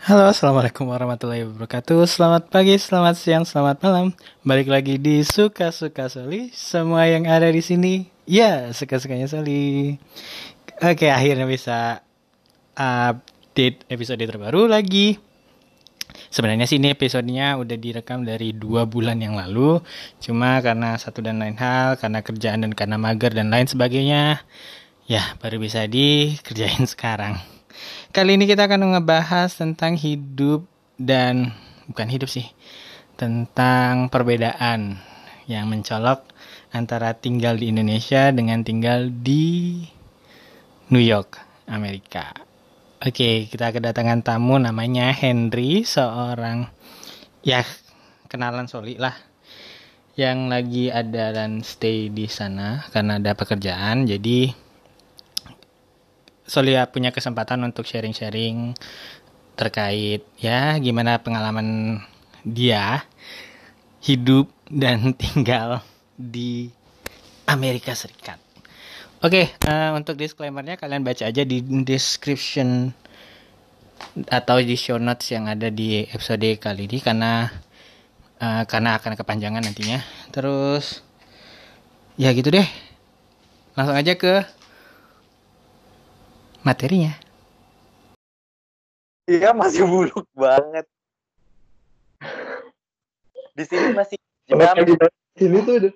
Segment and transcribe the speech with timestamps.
[0.00, 2.08] Halo, assalamualaikum warahmatullahi wabarakatuh.
[2.08, 4.16] Selamat pagi, selamat siang, selamat malam.
[4.40, 6.48] Balik lagi di suka suka Soli.
[6.56, 10.00] Semua yang ada di sini, ya suka sukanya Soli.
[10.80, 12.00] Oke, akhirnya bisa
[12.72, 15.20] update episode terbaru lagi.
[16.32, 19.84] Sebenarnya sih ini episodenya udah direkam dari dua bulan yang lalu.
[20.16, 24.40] Cuma karena satu dan lain hal, karena kerjaan dan karena mager dan lain sebagainya,
[25.04, 27.59] ya baru bisa dikerjain sekarang.
[28.10, 30.66] Kali ini kita akan ngebahas tentang hidup
[30.98, 31.54] dan
[31.86, 32.42] bukan hidup sih,
[33.14, 34.98] tentang perbedaan
[35.46, 36.26] yang mencolok
[36.74, 39.86] antara tinggal di Indonesia dengan tinggal di
[40.90, 41.38] New York,
[41.70, 42.34] Amerika.
[42.98, 46.66] Oke, kita kedatangan tamu namanya Henry, seorang
[47.46, 47.62] ya
[48.26, 49.14] kenalan Soli lah
[50.18, 54.10] yang lagi ada dan stay di sana karena ada pekerjaan.
[54.10, 54.69] Jadi
[56.50, 58.74] Solia punya kesempatan untuk sharing-sharing
[59.54, 62.02] terkait ya gimana pengalaman
[62.42, 63.06] dia
[64.02, 65.86] hidup dan tinggal
[66.18, 66.74] di
[67.46, 68.42] Amerika Serikat.
[69.22, 72.90] Oke, okay, uh, untuk disclaimernya kalian baca aja di description
[74.26, 77.46] atau di show notes yang ada di episode kali ini karena
[78.42, 80.02] uh, karena akan kepanjangan nantinya.
[80.34, 81.06] Terus
[82.18, 82.66] ya gitu deh.
[83.78, 84.59] Langsung aja ke
[86.60, 87.16] materinya.
[89.30, 90.86] Iya masih buluk banget.
[93.54, 94.16] Di sini masih
[94.50, 94.58] jam
[95.38, 95.92] sini tuh udah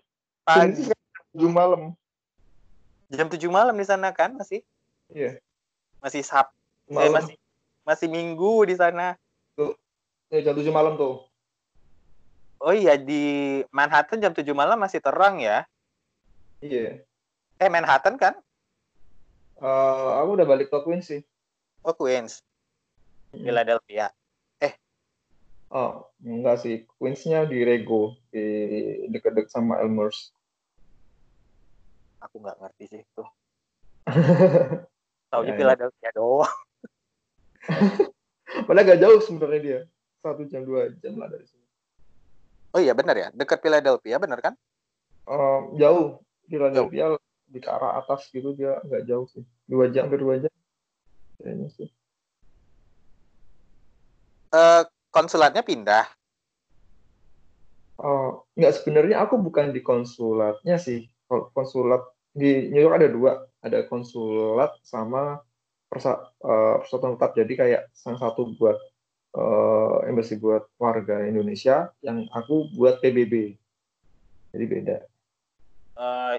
[0.46, 0.82] pagi
[1.34, 1.82] tujuh malam.
[3.10, 4.62] Jam tujuh malam di sana kan masih?
[5.10, 5.42] Iya.
[5.98, 6.52] Masih sab.
[6.86, 7.34] Eh, masih
[7.82, 9.18] masih minggu di sana.
[9.58, 9.74] Tuh.
[10.30, 11.26] Ya, jam tujuh malam tuh.
[12.62, 15.66] Oh iya di Manhattan jam tujuh malam masih terang ya?
[16.62, 17.02] Iya.
[17.58, 18.38] Eh Manhattan kan?
[19.62, 21.22] Uh, aku udah balik ke Queens sih.
[21.86, 22.42] Oh Queens.
[23.30, 23.44] Hmm.
[23.46, 24.10] Philadelphia.
[24.58, 24.74] Eh.
[25.70, 26.88] Oh enggak sih.
[26.98, 28.44] Queensnya di Rego di
[29.10, 30.34] dekat-dekat sama Elmhurst.
[32.24, 33.24] Aku nggak ngerti sih itu.
[35.32, 36.10] Tahu ya, Philadelphia ya.
[36.14, 36.56] doang.
[38.68, 39.80] Padahal gak jauh sebenarnya dia.
[40.22, 41.66] Satu jam dua jam lah dari sini.
[42.74, 44.54] Oh iya benar ya, dekat Philadelphia benar kan?
[45.26, 46.22] Uh, jauh.
[46.44, 49.44] Philadelphia jauh di ke arah atas gitu dia nggak jauh sih.
[49.68, 50.52] Dua jam ke dua jam
[51.40, 51.88] kayaknya sih.
[54.54, 56.06] Uh, konsulatnya pindah?
[58.00, 61.08] Oh nggak sebenarnya aku bukan di konsulatnya sih.
[61.28, 63.32] Konsulat di New York ada dua.
[63.64, 65.40] Ada konsulat sama
[65.88, 67.32] persa, uh, persatuan tetap.
[67.32, 68.76] Jadi kayak yang satu buat
[69.34, 73.56] uh, embassy buat warga Indonesia yang aku buat PBB
[74.54, 74.96] jadi beda.
[75.98, 76.38] Uh,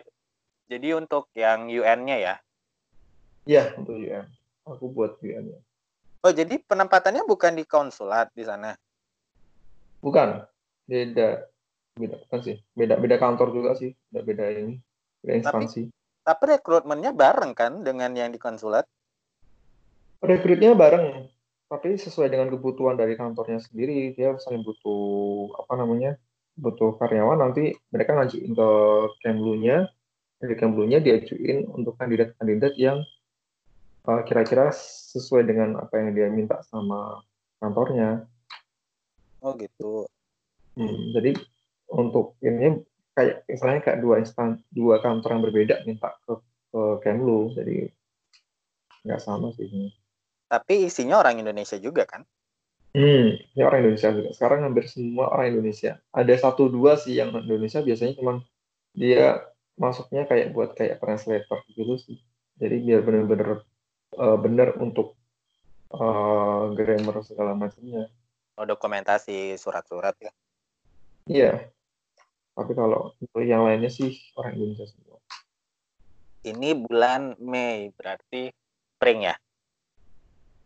[0.66, 2.36] jadi untuk yang UN-nya ya?
[3.46, 4.26] Iya, untuk UN.
[4.66, 5.62] Aku buat UN-nya.
[6.26, 8.74] Oh, jadi penempatannya bukan di konsulat di sana?
[10.02, 10.42] Bukan.
[10.90, 11.46] Beda.
[11.94, 12.58] Beda kan sih.
[12.74, 13.94] Beda beda kantor juga sih.
[14.10, 14.82] Beda beda ini.
[15.22, 15.86] Beda instansi.
[15.86, 18.90] Tapi, tapi rekrutmennya bareng kan dengan yang di konsulat?
[20.26, 21.30] Rekrutnya bareng.
[21.70, 24.18] Tapi sesuai dengan kebutuhan dari kantornya sendiri.
[24.18, 26.18] Dia saling butuh apa namanya?
[26.56, 28.70] butuh karyawan nanti mereka ngajuin ke
[29.20, 29.92] Kemlu-nya
[30.46, 33.02] dari Kemlunya diajuin untuk kandidat-kandidat yang
[34.06, 34.70] uh, kira-kira
[35.12, 37.26] sesuai dengan apa yang dia minta sama
[37.60, 38.30] kantornya.
[39.42, 40.06] Oh gitu.
[40.78, 41.38] Hmm, jadi
[41.90, 42.82] untuk ini
[43.16, 46.34] kayak misalnya kayak dua instan dua kantor yang berbeda minta ke,
[46.74, 47.90] ke Kemlu, jadi
[49.06, 49.70] nggak sama sih.
[49.70, 49.90] Ini.
[50.50, 52.22] Tapi isinya orang Indonesia juga kan?
[52.96, 54.30] Hmm, ini orang Indonesia juga.
[54.32, 56.00] Sekarang hampir semua orang Indonesia.
[56.16, 58.40] Ada satu dua sih yang Indonesia biasanya cuma
[58.96, 59.44] dia
[59.76, 62.18] masuknya kayak buat kayak translator gitu sih.
[62.56, 63.64] Jadi biar bener-bener
[64.16, 65.20] uh, bener untuk
[65.92, 68.08] uh, grammar segala macamnya.
[68.56, 70.32] Oh dokumentasi surat-surat ya?
[71.28, 71.54] Iya.
[72.56, 75.20] Tapi kalau untuk yang lainnya sih orang Indonesia semua.
[76.46, 78.54] Ini bulan Mei berarti
[78.96, 79.36] spring ya?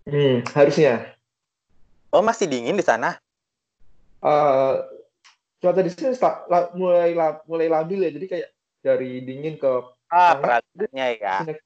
[0.06, 1.18] Hmm harusnya.
[2.14, 3.18] Oh masih dingin di sana?
[4.22, 4.86] Uh,
[5.58, 6.14] cuaca di sini
[6.78, 7.18] mulai
[7.50, 8.12] mulai labil ya.
[8.14, 9.72] Jadi kayak dari dingin ke
[10.10, 11.36] ah peradannya ya.
[11.46, 11.60] naik,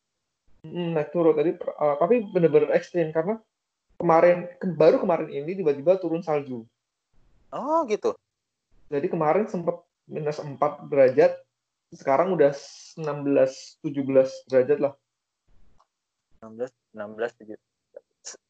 [0.66, 3.40] hmm, naik turun tadi uh, tapi benar-benar ekstrim karena
[4.02, 6.66] kemarin ke, baru kemarin ini tiba-tiba turun salju.
[7.54, 8.18] Oh gitu.
[8.90, 9.80] Jadi kemarin sempat
[10.10, 10.60] minus 4
[10.92, 11.40] derajat
[11.94, 13.00] sekarang udah 16
[13.86, 14.94] 17 derajat lah.
[16.42, 16.68] 16
[16.98, 17.74] 16 17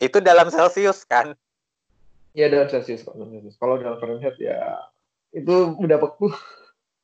[0.02, 1.34] itu dalam Celcius kan?
[2.34, 3.06] Iya dalam Celcius
[3.58, 4.90] kalau dalam Fahrenheit ya
[5.34, 6.30] itu udah beku.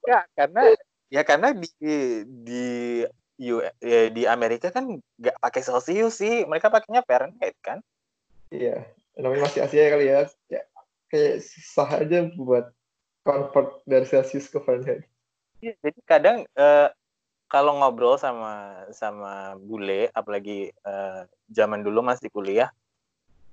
[0.08, 0.74] Ya karena
[1.10, 1.70] Ya karena di
[2.26, 2.66] di
[3.42, 3.70] ya,
[4.14, 7.82] di Amerika kan nggak pakai Celsius sih, mereka pakainya Fahrenheit kan?
[8.54, 8.86] Iya,
[9.18, 10.62] namanya masih Asia kali ya, ya
[11.10, 12.70] kayak susah aja buat
[13.26, 15.06] convert dari Celsius ke Fahrenheit.
[15.66, 16.90] Iya, jadi kadang eh,
[17.50, 22.70] kalau ngobrol sama sama bule, apalagi eh, zaman dulu masih kuliah,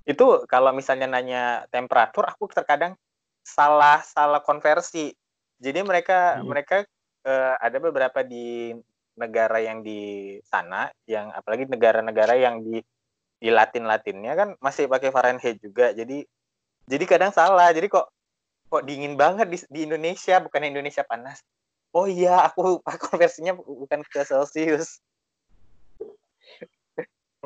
[0.04, 2.94] itu kalau misalnya nanya temperatur, aku terkadang
[3.42, 5.16] salah salah konversi.
[5.56, 6.52] Jadi mereka Hmm.
[6.52, 6.84] mereka
[7.26, 8.70] eh, ada beberapa di
[9.18, 12.78] negara yang di sana, yang apalagi negara-negara yang di
[13.36, 15.92] di Latin-Latinnya kan masih pakai Fahrenheit juga.
[15.92, 16.24] Jadi
[16.86, 17.74] jadi kadang salah.
[17.74, 18.06] Jadi kok
[18.70, 21.42] kok dingin banget di, di Indonesia, bukan Indonesia panas.
[21.92, 22.80] Oh iya, aku
[23.10, 25.02] konversinya bukan ke Celsius.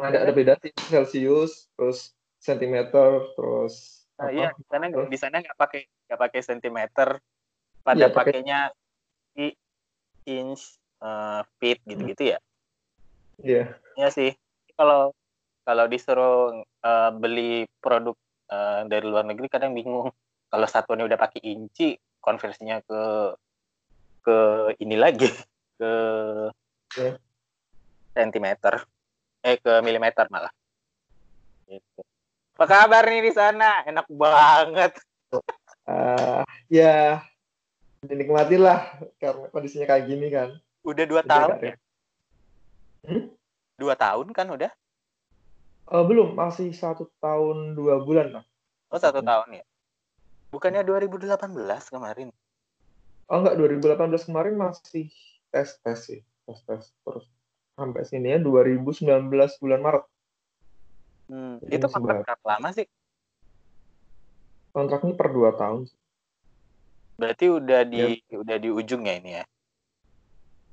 [0.00, 4.36] Ada ada beda sih Celsius, terus sentimeter, terus Nah, apa?
[4.36, 7.08] iya, di sana di sana nggak pakai nggak pakai sentimeter,
[7.80, 8.68] pada pakai- pakainya
[9.40, 9.56] i-
[10.28, 12.38] inch, eh, feet gitu-gitu ya.
[13.40, 13.64] Iya.
[13.96, 14.30] Iya sih.
[14.76, 15.12] Kalau
[15.64, 18.16] kalau disuruh eh, beli produk
[18.50, 20.12] eh, dari luar negeri kadang bingung.
[20.50, 23.02] Kalau satuannya udah pakai inci, konversinya ke
[24.20, 24.38] ke
[24.82, 25.30] ini lagi
[25.80, 25.92] ke
[26.98, 27.14] Iya.
[28.10, 28.82] sentimeter,
[29.46, 30.50] eh ke milimeter malah.
[31.70, 32.02] Gitu.
[32.58, 33.86] Apa kabar nih di sana?
[33.86, 34.98] Enak banget.
[35.86, 37.22] Ah, ya
[38.00, 40.56] dinikmatilah karena kondisinya kayak gini kan.
[40.80, 41.74] Udah dua Jadi tahun ya?
[43.04, 43.22] Hmm?
[43.76, 44.72] Dua tahun kan udah?
[45.90, 48.44] Eh, belum, masih satu tahun dua bulan lah.
[48.88, 49.28] Oh satu Hmm.
[49.28, 49.64] tahun ya?
[50.50, 52.32] Bukannya 2018 kemarin?
[53.30, 55.12] Oh enggak, 2018 kemarin masih
[55.54, 57.26] tes tes sih, tes tes terus
[57.78, 59.30] sampai sini ya 2019
[59.62, 60.04] bulan Maret.
[61.30, 62.90] Hmm, itu kontrak berapa lama sih?
[64.74, 65.86] Kontraknya per dua tahun.
[67.20, 69.44] Berarti udah di udah di ujungnya ini ya?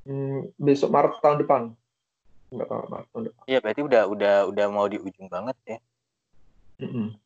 [0.07, 1.61] Hmm, besok Maret tahun depan.
[2.55, 3.43] Enggak tahu Maret tahun depan.
[3.43, 5.77] Iya berarti udah udah udah mau di ujung banget ya.
[6.79, 7.19] Mm-mm.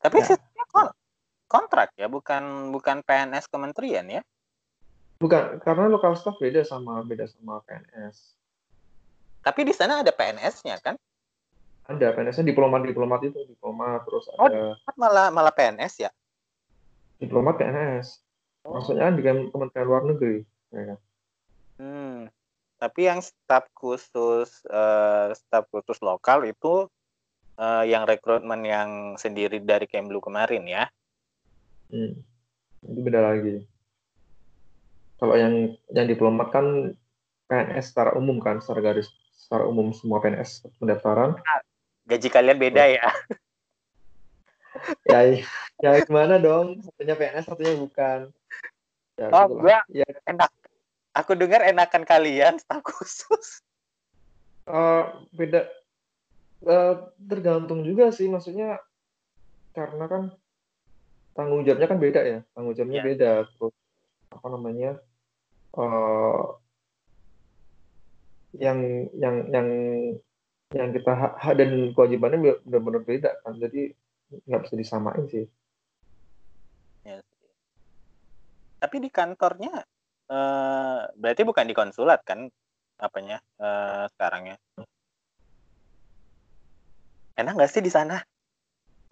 [0.00, 0.26] Tapi Ya.
[0.32, 0.96] sistemnya kon-
[1.44, 4.22] kontrak ya, bukan bukan PNS kementerian ya?
[5.20, 8.36] Bukan, karena lokal staff beda sama beda sama PNS.
[9.44, 10.96] Tapi di sana ada PNS-nya kan?
[11.84, 16.10] Ada PNS-nya diplomat-diplomat itu, diplomat terus Oh, ada Malah malah PNS ya?
[17.24, 18.20] Diplomat PNS.
[18.64, 20.40] Maksudnya kan di Kementerian Luar Negeri.
[20.72, 20.98] Ya kan?
[21.80, 22.18] Hmm.
[22.80, 26.88] Tapi yang staf khusus eh, staf khusus lokal itu
[27.56, 30.84] eh, yang rekrutmen yang sendiri dari Kemlu kemarin ya?
[31.92, 32.20] Hmm.
[32.84, 33.64] Itu beda lagi.
[35.20, 36.92] Kalau yang yang diplomat kan
[37.48, 41.36] PNS secara umum kan, secara garis secara umum semua PNS pendaftaran.
[42.04, 43.08] Gaji kalian beda ya?
[45.04, 45.20] Ya,
[45.80, 46.80] ya gimana dong?
[46.84, 48.32] Satunya PNS, satunya bukan.
[49.20, 49.62] Ya, Oh, gitulah.
[49.62, 50.50] gua Ya, enak.
[51.14, 53.62] Aku dengar enakan kalian staf khusus.
[54.66, 55.04] eh,
[55.36, 55.68] beda.
[56.64, 58.80] Eh, tergantung juga sih, maksudnya
[59.76, 60.22] karena kan
[61.36, 63.06] tanggung jawabnya kan beda ya, tanggung jawabnya Ya.
[63.06, 63.32] beda.
[63.52, 63.74] Terus
[64.32, 64.98] apa namanya?
[65.74, 66.44] eh
[68.54, 69.68] yang yang yang
[70.70, 73.90] yang kita hak, hak dan kewajibannya be- benar-benar beda kan jadi
[74.30, 75.46] nggak bisa disamain sih
[77.04, 77.20] Ya.
[78.80, 79.84] Tapi di kantornya
[80.24, 82.48] eh berarti bukan di konsulat kan
[82.96, 84.56] apanya eh sekarangnya?
[87.36, 88.24] Enak nggak sih di sana?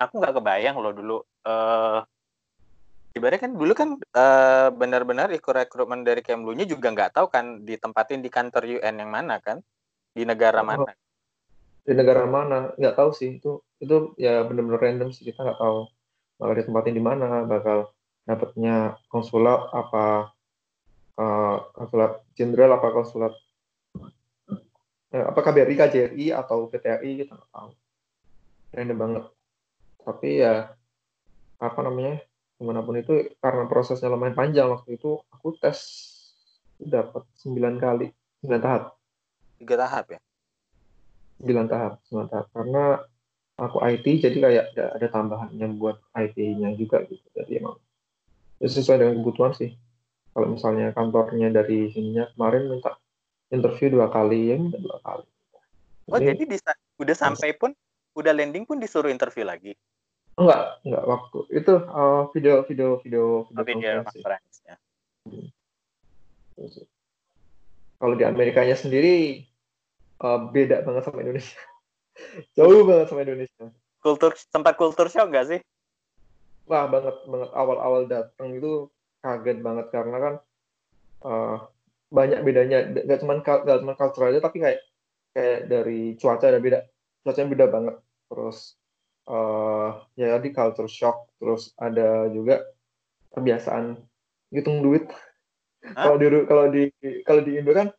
[0.00, 1.18] Aku nggak kebayang loh dulu.
[1.44, 2.00] Eh
[3.12, 8.24] ibaratnya kan dulu kan eh benar-benar ikut rekrutmen dari Kemlunya juga nggak tahu kan ditempatin
[8.24, 9.60] di kantor UN yang mana kan?
[10.16, 10.68] Di negara Oh.
[10.68, 10.92] mana?
[11.82, 15.90] di negara mana nggak tahu sih itu itu ya benar-benar random sih kita nggak tahu
[16.38, 17.90] bakal ditempatin di mana bakal
[18.22, 20.30] dapatnya konsulat apa
[21.18, 23.34] eh, konsulat jenderal apa konsulat
[25.12, 27.70] eh, apa KBRI KJRI atau PTRI kita nggak tahu.
[28.72, 29.24] Random banget.
[30.02, 30.72] Tapi ya
[31.62, 32.22] apa namanya
[32.58, 35.78] di mana pun itu karena prosesnya lumayan panjang waktu itu aku tes
[36.78, 38.10] dapat 9 kali
[38.46, 38.94] 9 tahap.
[39.58, 40.20] Tiga tahap ya?
[41.42, 42.46] 9 tahap 9 tahap.
[42.50, 42.84] Karena
[43.60, 47.24] aku IT jadi kayak ada, ada tambahannya buat IT-nya juga gitu.
[47.36, 47.76] Jadi emang
[48.58, 49.74] ya sesuai dengan kebutuhan sih.
[50.32, 52.96] Kalau misalnya kantornya dari sininya kemarin minta
[53.52, 55.26] interview dua kali ya minta dua kali.
[56.08, 56.56] Oh Jadi- jadi di,
[56.98, 57.70] udah sampai pun
[58.16, 59.76] udah landing pun disuruh interview lagi.
[60.32, 61.04] enggak enggak.
[61.04, 64.74] Waktu itu uh, video video video Oh, video video conference conference-nya.
[68.00, 69.44] kalau di Amerikanya sendiri
[70.24, 71.60] uh, beda banget sama Indonesia
[72.56, 73.66] jauh banget sama Indonesia.
[74.02, 75.60] Kultur sempat kultur shock nggak sih?
[76.66, 77.50] Wah banget banget.
[77.54, 78.90] Awal-awal datang itu
[79.22, 80.34] kaget banget karena kan
[81.26, 81.56] eh,
[82.10, 82.78] banyak bedanya.
[83.06, 84.80] Gak cuma gak cuma culture aja tapi kayak
[85.32, 86.78] kayak dari cuaca ada beda.
[87.22, 87.96] Cuacanya beda banget.
[88.30, 88.58] Terus
[89.30, 92.66] eh, uh, ya di culture shock terus ada juga
[93.38, 93.96] kebiasaan
[94.50, 95.06] hitung duit.
[95.82, 96.82] Kalau di kalau di
[97.26, 97.90] kalau di Indo kan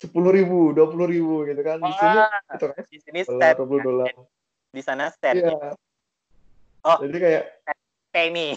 [0.00, 1.76] sepuluh ribu dua puluh ribu gitu kan.
[1.78, 2.82] Di sini Wah, itu kan.
[2.88, 4.06] di sini dolar dua puluh dolar.
[4.72, 5.76] Di sana stat iya.
[6.80, 6.96] Oh.
[7.04, 7.44] jadi kayak
[8.08, 8.56] penny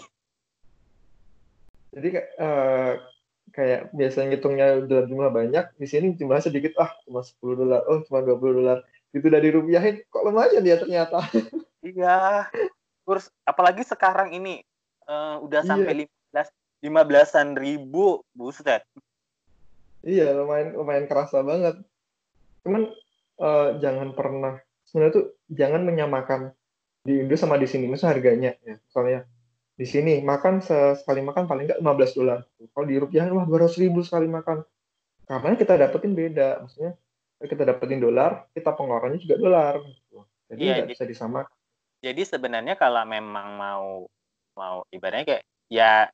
[1.92, 2.92] jadi kayak eh,
[3.54, 8.02] kayak biasanya ngitungnya dalam jumlah banyak di sini jumlahnya sedikit ah cuma 10 dolar oh
[8.08, 8.78] cuma 20 dolar.
[9.14, 10.02] Itu udah dirupiahin.
[10.10, 11.22] Kok lumayan ya ternyata?
[11.84, 12.48] Iya.
[13.04, 14.64] Terus apalagi sekarang ini
[15.04, 15.68] eh, udah Iya.
[15.68, 16.48] sampai lima belas
[16.80, 18.80] lima belasan ribu buset
[20.04, 21.80] iya lumayan lumayan kerasa banget.
[22.60, 22.88] Cuman
[23.36, 26.40] eh, jangan pernah sebenarnya tuh jangan menyamakan
[27.00, 28.76] di Indo sama di sini misalnya harganya ya.
[28.78, 29.20] Misalnya
[29.74, 32.38] di sini makan se- sekali makan paling nggak 15 dolar.
[32.46, 34.62] Kalau di rupiah wah 200 ribu sekali makan.
[35.24, 36.92] Karena kita dapetin beda maksudnya
[37.40, 39.74] kita dapetin dolar kita pengeluarannya juga dolar.
[40.46, 41.52] Jadi Iya, nggak jadi- bisa disamakan.
[41.98, 44.04] jadi sebenarnya kalau memang mau
[44.52, 46.12] mau ibaratnya kayak ya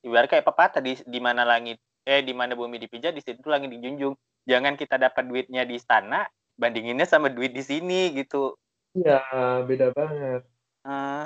[0.00, 3.70] ibarat kayak pepatah di di mana langit eh di mana bumi dipijak di situ langit
[3.70, 4.16] dijunjung.
[4.48, 6.24] Jangan kita dapat duitnya di sana
[6.56, 8.56] bandinginnya sama duit di sini gitu.
[8.96, 9.22] Iya
[9.64, 10.42] beda banget.
[10.84, 11.24] Eh,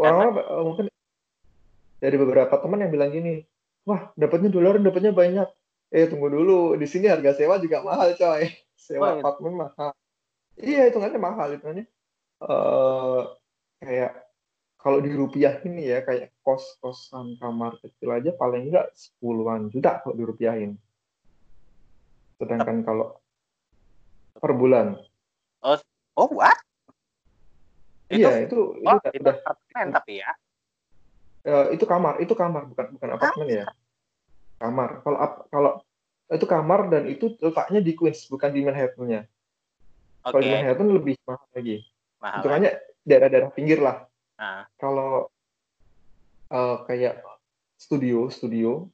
[0.00, 0.32] orang
[0.64, 0.86] mungkin
[2.00, 3.44] dari beberapa teman yang bilang gini
[3.84, 5.48] wah dapatnya dolar dapatnya banyak.
[5.94, 8.50] Eh tunggu dulu di sini harga sewa juga mahal coy.
[8.74, 9.20] Sewa Oh, iya.
[9.22, 9.90] apartemen mahal.
[10.58, 11.86] Iya hitungannya mahal hitungannya.
[12.42, 13.20] Eh
[13.84, 14.23] kayak
[14.84, 20.04] kalau di rupiah ini ya kayak kos kosan kamar kecil aja paling enggak sepuluhan juta
[20.04, 20.76] kalau dirupiahin
[22.36, 23.16] sedangkan kalau
[24.36, 25.00] per bulan
[25.64, 26.60] oh what
[28.12, 30.30] itu iya itu itu oh itu udah apartemen tapi ya
[31.44, 33.64] Eh, itu kamar, itu kamar bukan bukan apartemen ya.
[34.56, 35.04] Kamar.
[35.04, 35.18] Kalau
[35.52, 35.72] kalau
[36.32, 39.28] itu kamar dan itu letaknya di Queens, bukan di Manhattan-nya.
[40.24, 41.76] oke Kalau di Manhattan lebih mahal lagi.
[42.16, 42.70] mahal Hitungannya
[43.04, 44.08] daerah-daerah pinggir lah.
[44.38, 44.66] Nah.
[44.78, 45.30] Kalau
[46.50, 47.22] eh, kayak
[47.78, 48.88] studio, studio,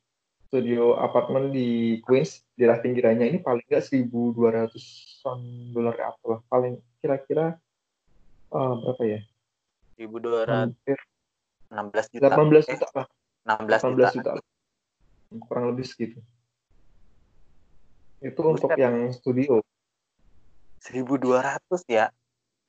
[0.51, 6.41] studio apartemen di Queens, daerah pinggirannya ini paling nggak 1.200 dolar ke atas lah.
[6.51, 7.57] Paling kira-kira
[8.53, 9.21] eh, berapa ya?
[10.01, 10.99] 1200 Hampir
[11.71, 13.07] 16 juta 18 Eh, juta lah.
[13.47, 14.33] 16 18 juta juta.
[15.47, 16.19] Kurang lebih segitu.
[18.21, 18.53] Itu Buset.
[18.59, 19.63] untuk yang studio.
[20.83, 22.11] 1200 ya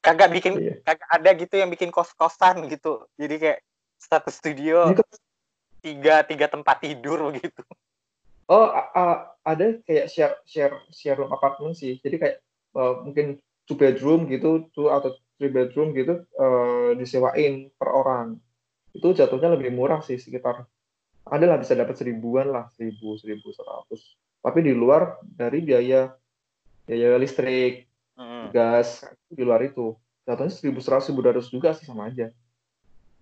[0.01, 0.75] kagak bikin Iya.
[0.83, 3.59] kagak ada gitu yang bikin kos-kosan gitu jadi kayak
[4.01, 5.21] satu studio Ini kan-
[5.81, 7.61] tiga tiga tempat tidur begitu
[8.51, 12.03] Oh, a- a- ada kayak share share share room apartemen sih.
[12.03, 12.35] Jadi kayak
[12.75, 18.35] eh, mungkin two bedroom gitu, two atau three bedroom gitu eh, disewain per orang.
[18.91, 20.67] Itu jatuhnya lebih murah sih sekitar
[21.23, 24.19] ada lah bisa dapat seribuan lah, seribu, seribu seratus.
[24.43, 26.11] Tapi di luar dari biaya
[26.83, 27.87] biaya listrik.
[28.51, 29.95] Gas di luar itu
[30.27, 32.29] jatuhnya seribu seratus, seribu dua ratus juga sih sama aja.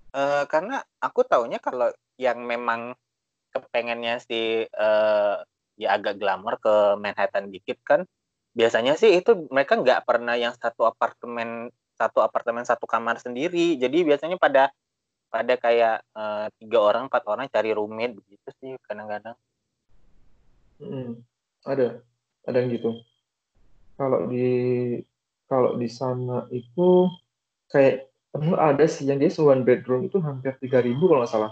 [0.10, 2.98] Eh, karena aku taunya kalau yang memang
[3.54, 5.36] kepengennya si eh,
[5.80, 8.04] ya agak glamor ke Manhattan dikit kan
[8.58, 14.04] biasanya sih itu mereka nggak pernah yang satu apartemen satu apartemen satu kamar sendiri jadi
[14.04, 14.74] biasanya pada
[15.30, 19.38] pada kayak eh, tiga orang empat orang cari roommate begitu sih kadang-kadang
[20.80, 21.20] Mm,
[21.68, 22.00] ada,
[22.48, 23.04] ada yang gitu.
[24.00, 24.48] Kalau di
[25.50, 27.10] kalau di sana itu
[27.74, 28.14] kayak
[28.56, 31.52] ada sih yang dia one bedroom itu hampir 3000 kalau nggak salah.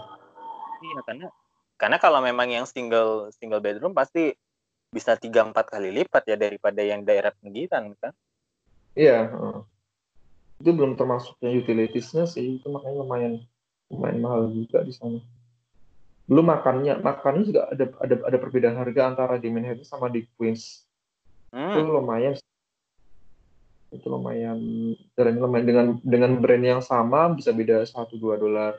[0.78, 1.26] Iya karena
[1.74, 4.30] karena kalau memang yang single single bedroom pasti
[4.88, 8.14] bisa tiga empat kali lipat ya daripada yang daerah pinggiran kan.
[8.98, 9.30] Iya,
[10.58, 13.34] itu belum termasuk yang utilitiesnya sih, itu makanya lumayan
[13.92, 15.20] lumayan mahal juga di sana.
[16.26, 20.88] Belum makannya, makannya juga ada ada ada perbedaan harga antara di Manhattan sama di Queens.
[21.52, 22.34] Itu Hmm, lumayan
[23.88, 24.58] itu lumayan
[25.16, 28.76] dan lumayan dengan dengan brand yang sama bisa beda 1 2 dolar.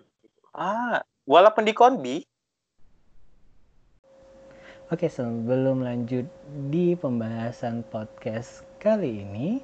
[0.54, 2.18] ah, walaupun di Konbi,
[4.90, 6.26] Oke, sebelum lanjut
[6.74, 9.62] di pembahasan podcast kali ini,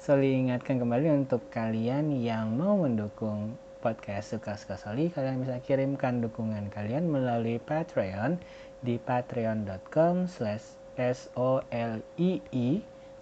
[0.00, 6.72] Soli ingatkan kembali untuk kalian yang mau mendukung podcast Suka-Suka Soli, kalian bisa kirimkan dukungan
[6.72, 8.40] kalian melalui Patreon
[8.80, 12.72] di patreon.com slash solii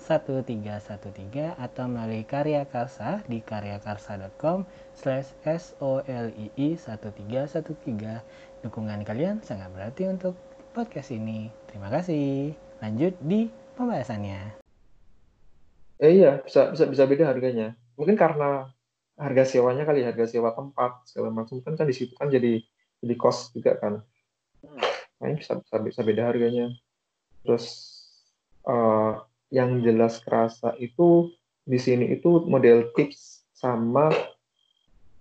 [0.06, 4.62] 1313 atau melalui Karya Karsa di karyakarsa.com
[4.94, 10.38] slash solii 1313 dukungan kalian sangat berarti untuk
[10.70, 11.50] podcast ini.
[11.66, 12.54] Terima kasih.
[12.78, 14.62] Lanjut di pembahasannya.
[15.98, 17.74] Eh iya, bisa bisa bisa beda harganya.
[17.98, 18.70] Mungkin karena
[19.18, 22.62] harga sewanya kali, harga sewa tempat segala macam kan kan di situ kan jadi
[23.02, 24.06] jadi cost juga kan.
[25.18, 26.70] Nah, ini bisa bisa bisa beda harganya.
[27.42, 27.66] Terus
[28.68, 29.12] eh,
[29.50, 31.30] yang jelas kerasa itu
[31.66, 34.10] di sini itu model tips sama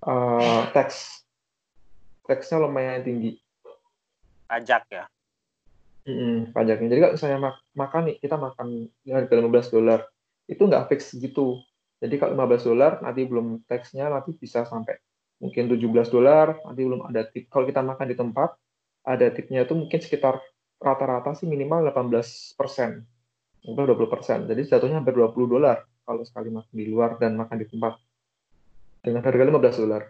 [0.05, 1.21] uh, tax
[2.25, 3.37] taxnya lumayan tinggi.
[4.45, 5.05] Pajak ya?
[6.05, 6.87] Mm-mm, pajaknya.
[6.93, 8.67] Jadi kalau misalnya mak- makan nih kita makan
[9.09, 9.99] harga 15 dolar
[10.45, 11.65] itu nggak fix gitu.
[11.97, 15.01] Jadi kalau 15 dolar nanti belum taxnya nanti bisa sampai
[15.41, 17.49] mungkin 17 dolar nanti belum ada tip.
[17.49, 18.53] Kalau kita makan di tempat
[19.01, 20.37] ada tipnya itu mungkin sekitar
[20.77, 23.01] rata-rata sih minimal 18 persen
[23.65, 24.39] mungkin 20 persen.
[24.45, 27.97] Jadi jatuhnya hampir 20 dolar kalau sekali makan di luar dan makan di tempat.
[29.01, 30.01] Dengan harga 15 dolar.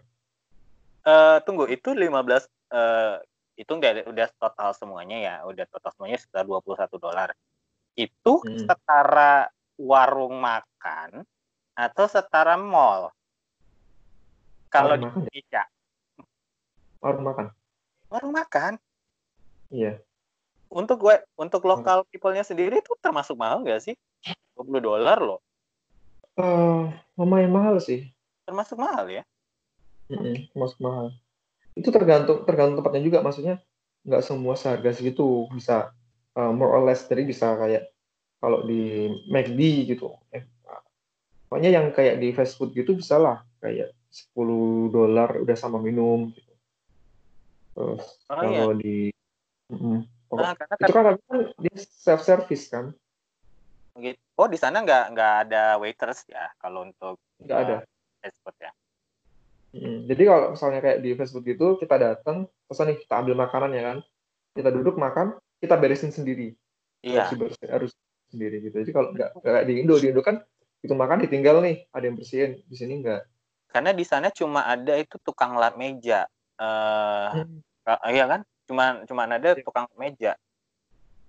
[1.05, 3.15] Eh tunggu itu 15 eh
[3.55, 5.35] itu enggak udah total semuanya ya?
[5.47, 7.31] Udah total semuanya sekitar 21 dolar.
[7.95, 8.67] Itu Hmm.
[8.67, 9.47] setara
[9.79, 11.23] warung makan
[11.75, 13.11] atau setara mall?
[14.71, 15.11] Kalau di ya?
[15.11, 15.63] Indonesia.
[16.99, 17.45] Warung makan.
[18.11, 18.73] Warung makan?
[19.71, 19.99] Iya
[20.69, 23.95] untuk gue untuk lokal people-nya sendiri itu termasuk mahal nggak sih
[24.57, 25.39] 20 dolar loh
[26.35, 26.83] Eh,
[27.15, 28.11] lumayan mahal sih
[28.43, 29.23] termasuk mahal ya
[30.05, 31.09] Mm-mm, termasuk mahal.
[31.73, 33.57] Itu tergantung tergantung tempatnya juga, maksudnya
[34.05, 35.89] nggak semua seharga segitu bisa
[36.37, 37.89] uh, more or less jadi bisa kayak
[38.37, 40.13] kalau di McD gitu.
[40.29, 40.45] Eh,
[41.49, 46.29] pokoknya yang kayak di fast food gitu bisa lah kayak 10 dolar udah sama minum
[46.37, 46.53] gitu.
[47.73, 49.09] Terus oh iya kalau di
[49.73, 50.05] Mm-mm.
[50.05, 52.91] Pokok- Nah, karena itu kan kan dia self service kan,
[54.01, 54.19] gitu.
[54.35, 57.75] oh di sana nggak nggak ada waiters ya kalau untuk nggak ada.
[58.21, 58.71] fast food ya
[59.75, 63.35] Mm, Jadi kalau misalnya kayak di fast food gitu, kita datang, terus nih kita ambil
[63.35, 63.97] makanan ya kan,
[64.55, 66.55] kita duduk makan, kita beresin sendiri,
[67.03, 67.91] iya harus harus
[68.31, 68.79] sendiri gitu.
[68.79, 70.39] Jadi kalau nggak kayak di Indo, di Indo kan
[70.79, 73.21] itu makan ditinggal nih, ada yang bersihin, di sini nggak.
[73.75, 76.23] karena di sana cuma ada itu tukang lap meja
[76.55, 77.59] eh Hmm.
[78.07, 78.41] Iya kan?
[78.65, 79.61] Cuma cuma ada Iya.
[79.61, 80.33] tukang meja.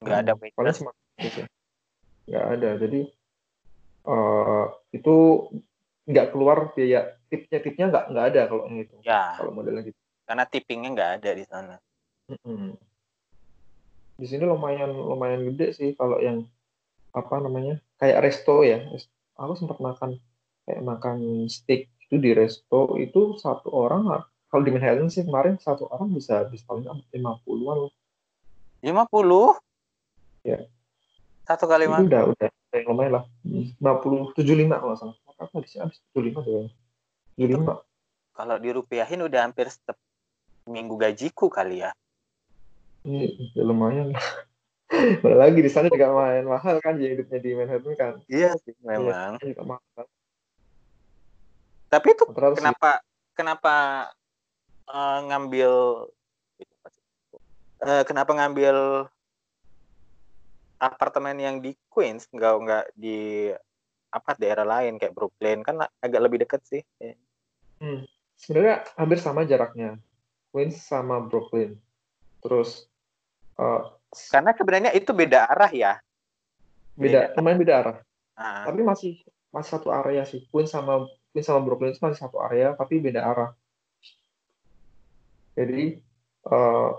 [0.01, 0.79] Nggak ada Paling waiters.
[0.81, 0.91] cuma
[1.21, 1.41] gitu.
[2.29, 2.69] nggak ada.
[2.81, 3.01] Jadi
[4.07, 5.15] eh, itu
[6.07, 8.95] nggak keluar biaya tipnya tipnya nggak nggak ada kalau yang itu.
[9.03, 9.99] Ya, Kalau modelnya gitu.
[10.27, 11.75] karena tippingnya nggak ada di sana.
[12.27, 12.75] Mm-mm.
[14.17, 16.47] Di sini lumayan lumayan gede sih kalau yang
[17.13, 18.81] apa namanya kayak resto ya.
[19.37, 20.17] Aku sempat makan
[20.65, 24.09] kayak makan steak itu di resto itu satu orang
[24.47, 27.93] kalau di Manhattan sih kemarin satu orang bisa habis paling nggak 50-an loh.
[28.81, 29.59] 50?
[30.47, 30.59] Iya.
[31.43, 32.07] Satu kali Itu makan.
[32.07, 33.25] udah udah yang lumayan lah.
[33.45, 35.15] 50 75 kalau nggak salah.
[35.37, 36.73] Apa di sini habis 75 tuh kayaknya.
[37.37, 37.83] 75.
[38.37, 39.97] Kalau dirupiahin udah hampir setep
[40.67, 41.91] minggu gajiku kali ya.
[43.07, 44.13] Ini ya lumayan.
[45.23, 48.15] Padahal lagi di sana juga lumayan mahal kan ya hidupnya di Manhattan kan.
[48.31, 49.39] Iya sih, memang.
[49.43, 50.05] Iya, juga mahal.
[51.87, 52.63] Tapi itu Rata-rata sih.
[53.35, 53.71] kenapa
[54.91, 55.73] eh, ngambil
[57.87, 59.07] eh, kenapa ngambil
[60.77, 63.49] apartemen yang di Queens nggak nggak di
[64.13, 66.83] apa daerah lain kayak Brooklyn kan agak lebih dekat sih.
[67.81, 68.05] Hmm.
[68.37, 69.97] Sebenarnya hampir sama jaraknya.
[70.53, 71.77] Queens sama Brooklyn.
[72.41, 72.89] Terus
[73.61, 73.83] eh,
[74.33, 75.93] Karena sebenarnya itu beda arah ya.
[76.97, 77.97] beda, lumayan beda arah.
[78.37, 79.21] Ah, Tapi masih
[79.53, 80.49] masih satu area sih.
[80.49, 83.51] Queens sama Queens sama Brooklyn itu masih satu area, tapi beda arah.
[85.57, 85.99] Jadi
[86.47, 86.91] eh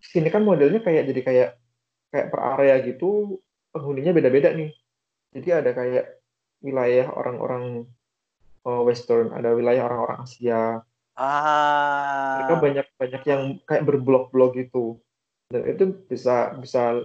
[0.00, 1.50] sini kan modelnya kayak jadi kayak
[2.10, 3.42] kayak per area gitu,
[3.74, 4.72] penghuninya beda-beda nih.
[5.36, 6.06] Jadi ada kayak
[6.64, 7.84] wilayah orang-orang
[8.64, 10.80] eh, Western, ada wilayah orang-orang Asia,
[11.20, 14.96] mereka ah, banyak banyak yang kayak berblok-blok gitu.
[15.52, 17.04] Dan itu bisa bisa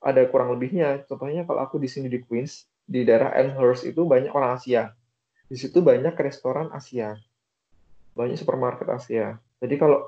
[0.00, 1.04] ada kurang lebihnya.
[1.04, 4.96] Contohnya kalau aku di sini di Queens di daerah Elmhurst itu banyak orang Asia.
[5.44, 7.20] Di situ banyak restoran Asia.
[8.16, 9.98] Banyak supermarket Asia jadi kalau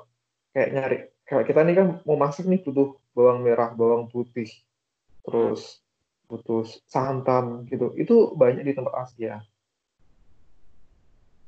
[0.53, 4.49] kayak nyari kalau kita nih kan mau masak nih butuh bawang merah bawang putih
[5.23, 5.81] terus
[6.27, 9.45] butuh santan gitu itu banyak di tempat Asia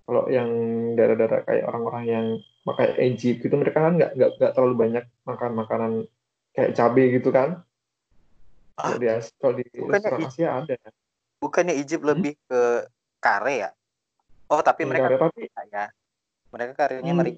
[0.05, 0.49] kalau yang
[0.93, 2.25] daerah-daerah kayak orang-orang yang
[2.61, 5.91] pakai Egypt gitu mereka kan nggak nggak nggak terlalu banyak makan makanan
[6.53, 7.65] kayak cabai gitu kan
[8.77, 10.75] kalau di As- kalau di Bukannya restoran Asia ada
[11.41, 12.11] bukannya Egypt Hmm?
[12.15, 12.61] lebih ke
[13.21, 13.69] kare ya?
[14.49, 15.41] Oh, tapi Yang mereka kare, tapi
[15.73, 15.85] ya.
[16.53, 17.31] Mereka karenya hmm, meri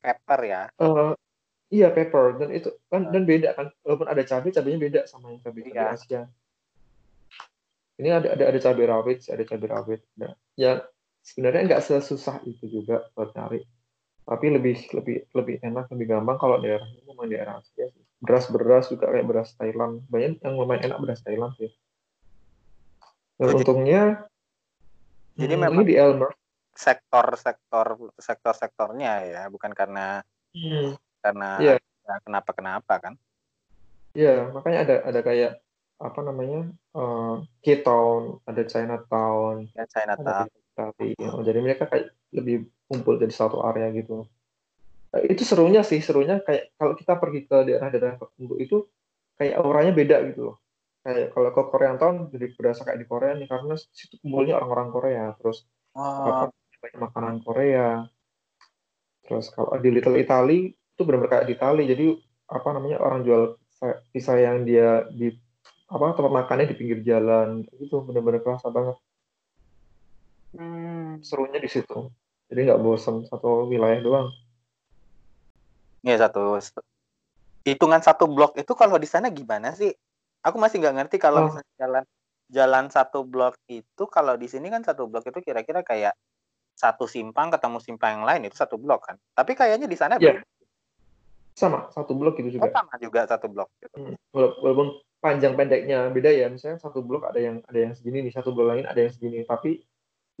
[0.00, 0.62] pepper ya.
[0.72, 1.12] eh,
[1.70, 2.36] iya pepper.
[2.36, 3.70] Dan itu kan dan beda kan.
[3.84, 5.94] Walaupun ada cabai cabainya beda sama yang cabai cabai Iya.
[5.94, 6.22] Asia.
[8.00, 10.00] Ini ada ada ada cabai rawit ada cabai rawit.
[10.16, 10.80] Nah, yang
[11.20, 13.60] sebenarnya nggak sesusah itu juga buat cari
[14.20, 18.04] tapi lebih lebih lebih enak lebih gampang kalau daerahnya memang daerah Asia sih.
[18.22, 20.06] Beras beras juga kayak beras Thailand.
[20.06, 21.68] Banyak yang lumayan enak beras Thailand sih.
[23.36, 24.02] Dan Oh, untungnya
[25.34, 26.30] jadi hmm, memang- ini di Elmer
[26.74, 27.86] Sektor-sektor
[28.18, 31.74] sektor-sektornya ya, bukan karena Hmm, karena Iya.
[31.78, 33.14] ya, kenapa-kenapa kan?
[34.18, 35.62] Iya, makanya ada ada kayak
[36.02, 40.46] apa namanya uh, K-Town, ada Chinatown, Ya ada Chinatown.
[40.50, 41.14] Italy.
[41.30, 44.26] Oh, jadi mereka kayak lebih kumpul jadi satu area gitu
[45.10, 48.76] Nah, itu serunya sih serunya kayak kalau kita pergi ke daerah-daerah tertentu itu
[49.34, 50.56] kayak auranya beda gitu loh
[51.02, 54.88] kayak kalau ke Korea Town jadi berasa kayak di Korea nih karena situ kumpulnya orang-orang
[54.94, 58.08] Korea terus Oh, apa banyak makanan Korea
[59.24, 62.06] terus kalau di Little Italy itu benar-benar kayak di Italy jadi
[62.50, 65.30] apa namanya orang jual pisah- pisah yang dia di
[65.90, 68.96] apa tempat makannya di pinggir jalan itu benar-benar kerasa banget
[70.58, 71.22] hmm.
[71.22, 72.10] serunya di situ
[72.50, 74.28] jadi nggak bosan satu wilayah doang
[76.00, 76.56] Ya satu
[77.68, 79.92] hitungan satu blok itu kalau di sana gimana sih?
[80.40, 81.46] Aku masih nggak ngerti kalau Oh.
[81.52, 82.04] misalnya jalan
[82.50, 86.16] jalan satu blok itu kalau di sini kan satu blok itu kira-kira kayak
[86.76, 89.16] satu simpang ketemu simpang yang lain itu satu blok kan.
[89.36, 90.40] Tapi kayaknya di sana beda.
[91.54, 93.68] sama satu blok itu Oh, juga sama juga satu blok.
[93.84, 93.92] gitu.
[94.00, 94.88] Hmm, wala- walaupun
[95.20, 98.72] panjang pendeknya beda ya misalnya satu blok ada yang ada yang segini nih satu blok
[98.72, 99.84] lain ada yang segini tapi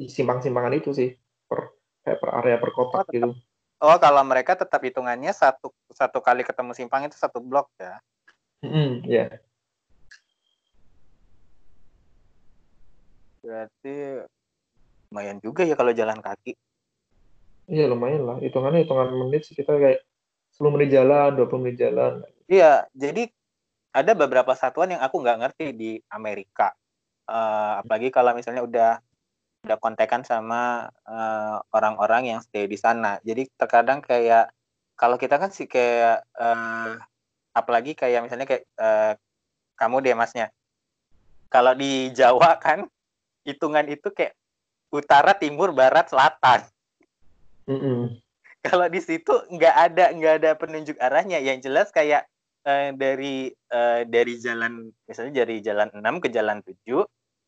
[0.00, 1.12] di simpang-simpangan itu sih
[1.44, 3.30] per kayak per area per kotak Oh, gitu
[3.80, 7.96] Oh, kalau mereka tetap hitungannya satu satu kali ketemu simpang itu satu blok ya.
[8.60, 9.24] Mm, ya
[13.40, 13.96] Berarti
[15.10, 16.54] lumayan juga ya kalau jalan kaki.
[17.70, 20.02] iya lumayan lah hitungannya hitungan menit sih kita kayak
[20.54, 23.30] 10 menit jalan 20 menit jalan Iya, jadi
[23.94, 26.74] ada beberapa satuan yang aku nggak ngerti di Amerika.
[27.30, 28.92] Eh, apalagi kalau misalnya udah
[29.62, 33.22] udah kontekan sama eh, orang-orang yang stay di sana.
[33.22, 34.50] Jadi terkadang kayak
[34.98, 36.90] kalau kita kan sih kayak eh,
[37.54, 39.14] apalagi kayak misalnya kayak eh,
[39.78, 40.50] kamu deh masnya.
[41.46, 42.82] Kalau di Jawa kan
[43.46, 44.34] hitungan itu kayak
[44.90, 46.66] utara, timur, barat, selatan.
[47.70, 48.18] Mm-mm.
[48.60, 51.38] kalau di situ nggak ada nggak ada penunjuk arahnya.
[51.40, 52.26] Yang jelas kayak
[52.66, 56.76] eh, dari eh, dari jalan misalnya dari jalan 6 ke jalan 7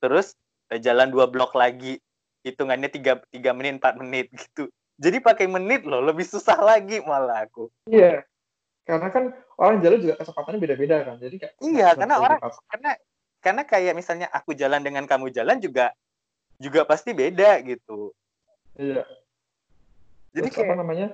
[0.00, 0.38] terus
[0.72, 1.98] eh, jalan dua blok lagi.
[2.42, 4.70] Hitungannya tiga tiga menit 4 menit gitu.
[4.96, 7.68] Jadi pakai menit loh lebih susah lagi malah aku.
[7.90, 8.22] Iya.
[8.82, 9.24] Karena kan
[9.58, 11.16] orang jalan juga kecepatannya beda-beda kan.
[11.22, 12.90] Jadi kayak Iya, karena orang- karena
[13.42, 15.90] karena kayak misalnya aku jalan dengan kamu jalan juga
[16.62, 18.14] juga pasti beda gitu.
[18.78, 19.02] Iya.
[20.32, 21.08] Jadi Terus apa kayak namanya?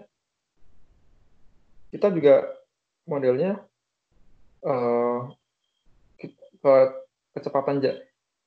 [1.88, 2.44] Kita juga
[3.08, 3.64] modelnya
[6.20, 6.28] ke,
[6.60, 6.92] ke-
[7.32, 7.80] kecepatan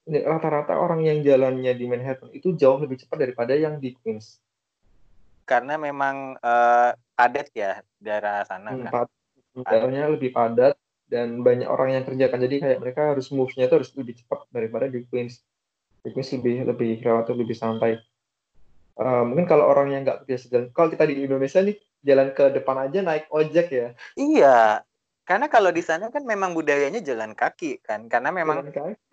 [0.06, 4.38] rata-rata orang yang jalannya di Manhattan itu jauh lebih cepat daripada yang di Queens.
[5.46, 9.04] karena memang eh, padat ya daerah sana Hmm, kan?
[9.68, 10.80] jalannya lebih padat
[11.12, 12.40] dan banyak orang yang kerjakan.
[12.48, 15.44] Jadi kayak mereka harus move-nya itu harus lebih cepat daripada di Queens.
[16.02, 18.02] Di Queens lebih lebih relatif lebih santai.
[18.98, 22.44] Eh, mungkin kalau orang yang nggak biasa jalan, kalau kita di Indonesia nih jalan ke
[22.54, 23.88] depan aja naik ojek ya.
[24.18, 24.82] Iya,
[25.24, 28.66] karena kalau di sana kan memang budayanya jalan kaki kan, karena memang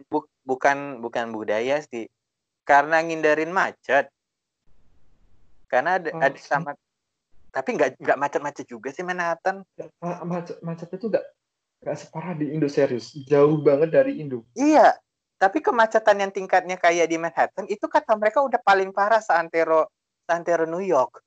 [0.09, 2.09] bu- bukan bukan budaya sih,
[2.65, 4.09] karena ngindarin macet.
[5.69, 6.73] Karena ada, Oh, ada sama,
[7.53, 9.61] tapi nggak nggak macet-macet juga sih Manhattan.
[10.01, 11.25] Ma- macet macetnya tuh nggak
[11.85, 14.99] nggak separah di Indo serius jauh banget dari Indo Iya,
[15.39, 19.87] tapi kemacetan yang tingkatnya kayak di Manhattan itu kata mereka udah paling parah seantero
[20.27, 21.23] seantero New York.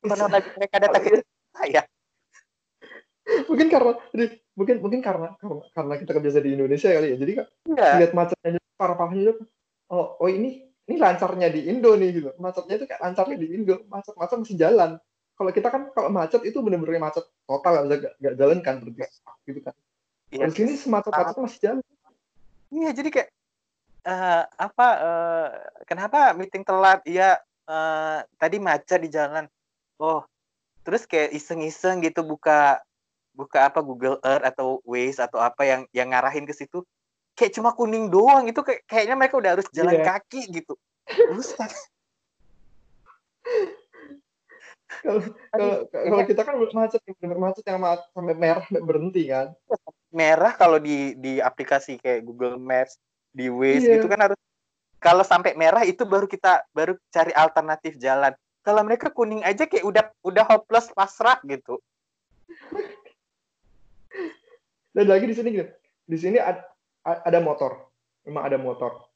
[0.00, 1.20] Karena lagi mereka datang ke
[1.52, 1.84] saya.
[3.46, 7.16] mungkin karena jadi, mungkin mungkin karena karena, karena kita kebiasa di Indonesia kali ya.
[7.20, 9.32] Jadi kan Iya, lihat macetnya parah-parahnya itu
[9.92, 12.28] oh oh ini ini lancarnya di Indo nih gitu.
[12.40, 13.86] Macetnya itu kayak lancarnya di Indo.
[13.86, 14.90] Macet-macet masih jalan.
[15.38, 19.06] Kalau kita kan kalau macet itu bener-bener macet total nggak bisa jalan kan berarti.
[19.46, 19.76] Gitu kan.
[20.32, 21.78] Iya, di sini semacet-macet masih jalan
[22.72, 23.28] Iya, jadi kayak
[24.08, 25.48] eh, apa eh,
[25.84, 27.04] kenapa meeting telat?
[27.04, 27.36] Iya,
[27.68, 29.44] eh, tadi macet di jalan.
[30.00, 30.24] Oh,
[30.82, 32.80] terus kayak iseng-iseng gitu buka
[33.36, 36.80] buka apa Google Earth atau Waze atau apa yang yang ngarahin ke situ.
[37.36, 40.04] Kayak cuma kuning doang itu kayak kayaknya mereka udah harus jalan Iya.
[40.16, 40.74] kaki gitu.
[41.28, 41.72] Buset.
[45.00, 47.80] kalau kalau kalau kita kan macet bener macet yang
[48.12, 49.56] sampai merah sampai berhenti kan
[50.12, 53.00] merah kalau di di aplikasi kayak Google Maps,
[53.32, 53.96] di Waze Iya.
[53.96, 54.38] gitu kan harus
[55.00, 58.36] kalau sampai merah itu baru kita baru cari alternatif jalan.
[58.62, 61.80] Kalau mereka kuning aja kayak udah udah hopeless pasrah gitu.
[64.92, 65.72] dan lagi di sini gitu
[66.04, 66.68] di sini ad-
[67.08, 67.88] a- ada motor
[68.28, 69.08] memang ada motor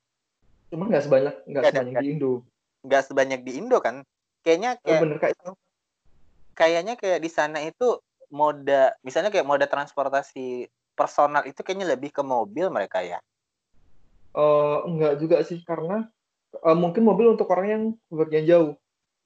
[0.73, 2.33] cuma nggak sebanyak nggak ada, sebanyak nggak di Indo
[2.87, 4.07] Nggak sebanyak di Indo kan.
[4.47, 5.35] Kayaknya Oh, kayak bener kayak
[6.59, 8.01] kayaknya kayak di sana itu
[8.33, 10.67] moda misalnya kayak moda transportasi
[10.99, 13.19] personal itu kayaknya lebih ke mobil mereka ya.
[14.37, 16.09] eh, enggak juga sih karena
[16.67, 18.71] eh, mungkin mobil untuk orang yang bepergian jauh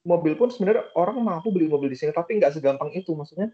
[0.05, 3.49] mobil pun sebenarnya orang mampu beli mobil di sini tapi nggak segampang itu maksudnya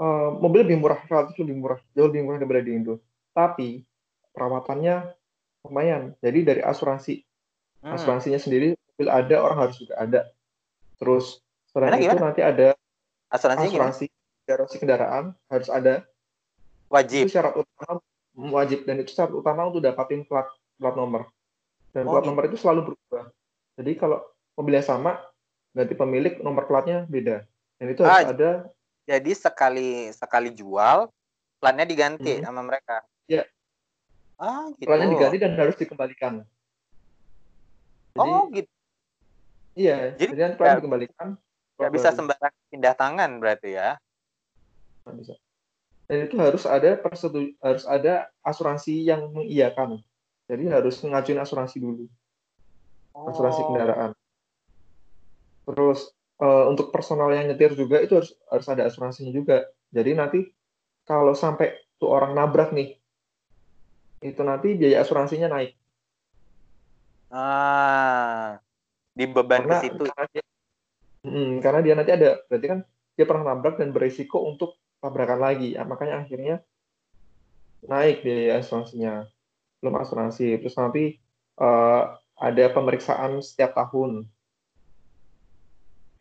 [0.00, 2.94] eh, mobil lebih murah relatif lebih murah jauh lebih murah daripada di Indo
[3.36, 3.84] tapi
[4.34, 4.96] perawatannya
[5.66, 7.22] lumayan jadi dari asuransi
[7.82, 7.94] Hmm.
[7.94, 10.20] asuransinya sendiri mobil ada orang harus juga ada
[10.96, 12.32] Terus selain itu gimana?
[12.32, 12.72] nanti ada
[13.38, 13.66] Gimana?
[13.92, 14.04] asuransi
[14.46, 16.06] garansi kendaraan harus ada.
[16.86, 17.26] Wajib.
[17.26, 17.98] Itu syarat utama
[18.36, 20.46] wajib dan itu syarat utama untuk dapatin plat
[20.76, 21.26] plat nomor.
[21.90, 22.30] Dan Oh, plat gitu.
[22.30, 23.32] nomor itu selalu berubah.
[23.76, 24.22] Jadi kalau
[24.54, 25.18] mobilnya sama,
[25.72, 27.42] berarti pemilik nomor platnya beda.
[27.76, 28.50] Dan itu harus Ah, ada
[29.06, 31.06] Jadi sekali sekali jual,
[31.58, 32.42] plannya diganti Mhm.
[32.42, 33.06] sama mereka.
[33.26, 33.46] Iya.
[34.36, 34.86] Ah, gitu.
[34.86, 36.42] platnya diganti dan harus dikembalikan.
[38.12, 38.70] Jadi Oh, gitu.
[39.74, 41.28] iya, Jadi jadi nanti platnya nggak- dikembalikan.
[41.76, 44.00] Nggak bisa sembarang pindah tangan berarti ya.
[45.04, 45.34] Nggak bisa.
[46.06, 50.00] Dan itu harus ada persetu- harus ada asuransi yang mengiyakan.
[50.46, 52.06] Jadi harus ngajuin asuransi dulu,
[53.26, 53.66] asuransi Oh.
[53.66, 54.12] kendaraan.
[55.66, 59.66] Terus eh, untuk personal yang nyetir juga itu harus harus ada asuransinya juga.
[59.90, 60.40] Jadi nanti
[61.02, 62.94] kalau sampai tuh orang nabrak nih,
[64.22, 65.74] itu nanti biaya asuransinya naik.
[67.34, 68.62] Ah,
[69.18, 70.04] dibeban ke Karena situ.
[70.06, 70.44] karena dia,
[71.26, 72.80] Mm, karena dia nanti ada berarti kan
[73.18, 75.74] dia pernah nabrak dan berisiko untuk tabrakan lagi.
[75.74, 76.62] Ya, makanya akhirnya
[77.82, 79.26] naik biaya asuransinya.
[79.82, 80.54] Belum asuransi.
[80.62, 81.18] Terus nanti
[81.58, 82.02] eh,
[82.38, 84.30] ada pemeriksaan setiap tahun.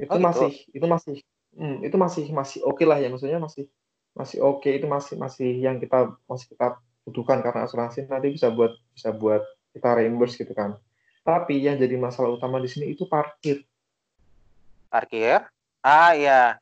[0.02, 0.26] Itu Oh, gitu.
[0.26, 1.15] masih itu masih
[1.56, 3.70] mm, itu masih masih oke lah ya maksudnya masih
[4.15, 8.74] masih oke itu masih masih yang kita masih kita butuhkan karena asuransi nanti bisa buat
[8.96, 9.44] bisa buat
[9.76, 10.80] kita reimburse gitu kan.
[11.22, 13.62] Tapi yang jadi masalah utama di sini itu parkir.
[14.95, 15.43] Parkir.
[15.84, 16.55] Ah, iya.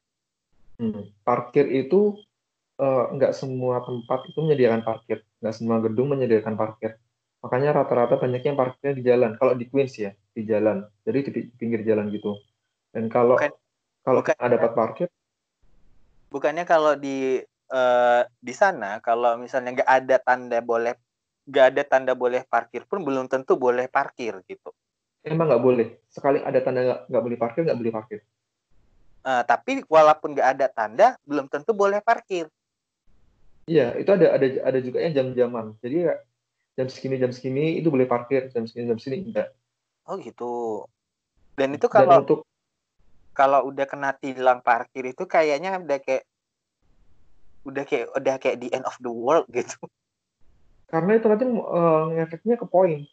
[0.82, 2.18] Hmm, Parkir itu
[2.82, 6.98] eh, nggak semua tempat itu menyediakan parkir, nggak semua gedung menyediakan parkir.
[7.46, 9.38] Makanya rata-rata banyak yang parkirnya di jalan.
[9.38, 10.82] Kalau di Queens ya, di jalan.
[11.06, 12.34] Jadi di pi- pinggir jalan gitu.
[12.90, 13.54] Dan kalau Bukan-
[14.02, 15.10] kalau bukan- nggak dapat parkir,
[16.34, 17.38] Bukannya kalau di
[17.74, 20.98] eh, di sana kalau misalnya nggak ada tanda boleh
[21.46, 24.74] nggak ada tanda boleh parkir pun belum tentu boleh parkir gitu.
[25.24, 25.88] Emang nggak boleh.
[26.12, 28.20] Sekali ada tanda nggak boleh parkir, nggak boleh parkir.
[29.24, 32.52] Eh, tapi walaupun nggak ada tanda belum tentu boleh parkir.
[33.64, 35.80] Iya, itu ada ada ada juga yang jam-jaman.
[35.80, 36.12] Jadi
[36.76, 39.56] jam segini jam segini itu boleh parkir, jam segini jam segini enggak.
[40.04, 40.84] Oh gitu.
[41.56, 42.40] Dan itu Dan kalau untuk
[43.32, 46.28] kalau udah kena tilang parkir itu kayaknya udah kayak
[47.64, 49.80] udah kayak udah kayak the end of the world gitu.
[50.94, 53.08] karena itu nanti eh, ngefeknya ke poin.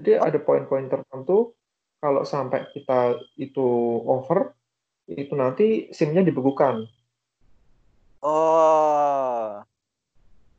[0.00, 1.52] Jadi ada poin-poin tertentu
[2.00, 3.68] kalau sampai kita itu
[4.08, 4.56] over
[5.04, 6.88] itu nanti SIM-nya dibekukan
[8.20, 9.64] Oh.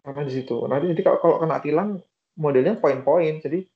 [0.02, 0.66] karena di situ.
[0.66, 2.02] Nanti jadi kalau, kalau kena tilang
[2.34, 3.38] modelnya poin-poin.
[3.38, 3.70] Jadi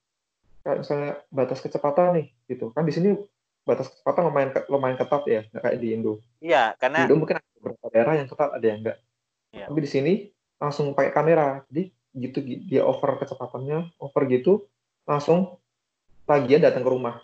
[0.65, 2.73] kayak misalnya batas kecepatan nih gitu.
[2.73, 3.13] Kan di sini
[3.62, 6.17] batas kecepatan lumayan lumayan ketat ya, nggak kayak di Indo.
[6.41, 8.97] Iya, Di karena Indo mungkin ada beberapa daerah yang ketat, ada yang enggak.
[9.54, 9.65] Iya.
[9.69, 10.13] Tapi di sini
[10.58, 11.62] langsung pakai kamera.
[11.69, 11.84] Jadi
[12.17, 14.65] gitu dia over kecepatannya, over gitu
[15.06, 15.58] langsung
[16.26, 17.22] tagihan datang ke rumah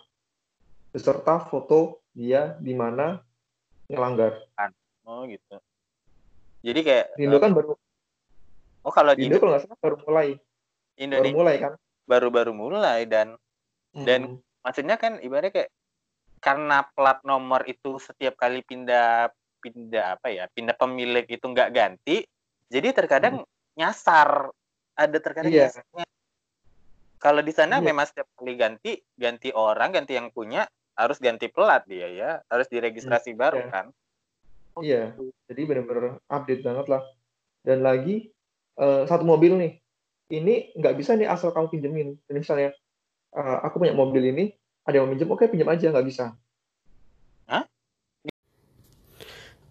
[0.94, 3.18] beserta foto dia di mana
[3.90, 4.38] ngelanggar.
[5.02, 5.58] oh gitu.
[6.62, 7.74] Jadi kayak Indo kan baru
[8.86, 10.42] oh kalau di Indo kalau nggak salah baru mulai, baru
[10.98, 11.72] Indonesia mulai kan.
[12.06, 13.34] baru-baru mulai dan
[13.92, 14.08] Hmm.
[14.08, 15.70] Dan- maksudnya kan ibaratnya kayak
[16.40, 19.28] karena plat nomor itu setiap kali pindah
[19.60, 22.24] pindah apa ya pindah pemilik itu nggak ganti
[22.72, 23.44] jadi terkadang
[23.76, 24.48] nyasar
[24.96, 25.68] ada terkadang Iya.
[25.70, 26.06] nyasarnya
[27.22, 27.86] kalau di sana Iya.
[27.86, 30.66] memang setiap kali ganti ganti orang ganti yang punya
[30.98, 33.70] harus ganti plat dia ya harus diregistrasi baru iya.
[33.70, 33.86] kan
[34.72, 35.12] Iya,
[35.52, 37.04] jadi benar-benar update banget lah.
[37.60, 38.32] Dan lagi
[38.80, 39.72] eh, satu mobil nih,
[40.32, 42.08] ini nggak bisa nih asal kamu pinjemin.
[42.24, 42.72] Jadi misalnya
[43.36, 44.48] eh, aku punya mobil ini,
[44.88, 46.32] ada yang mau pinjam, oke pinjam aja nggak bisa.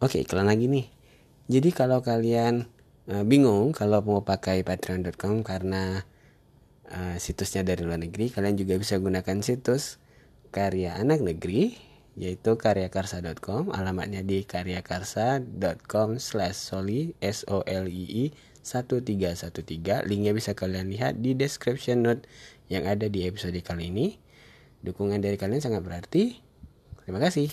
[0.02, 0.90] Oke, iklan lagi nih.
[1.46, 2.66] Jadi kalau kalian
[3.06, 6.02] eh, bingung kalau mau pakai patreon.com karena
[6.92, 9.98] eh, situsnya dari luar negeri, kalian juga bisa gunakan situs
[10.52, 11.80] karya anak negeri
[12.20, 20.52] yaitu karyakarsa.com alamatnya di karyakarsa.com slash soli s o l i i 1313 linknya bisa
[20.54, 22.28] kalian lihat di description note
[22.70, 24.08] yang ada di episode kali ini.
[24.82, 26.38] Dukungan dari kalian sangat berarti.
[27.04, 27.50] Terima kasih.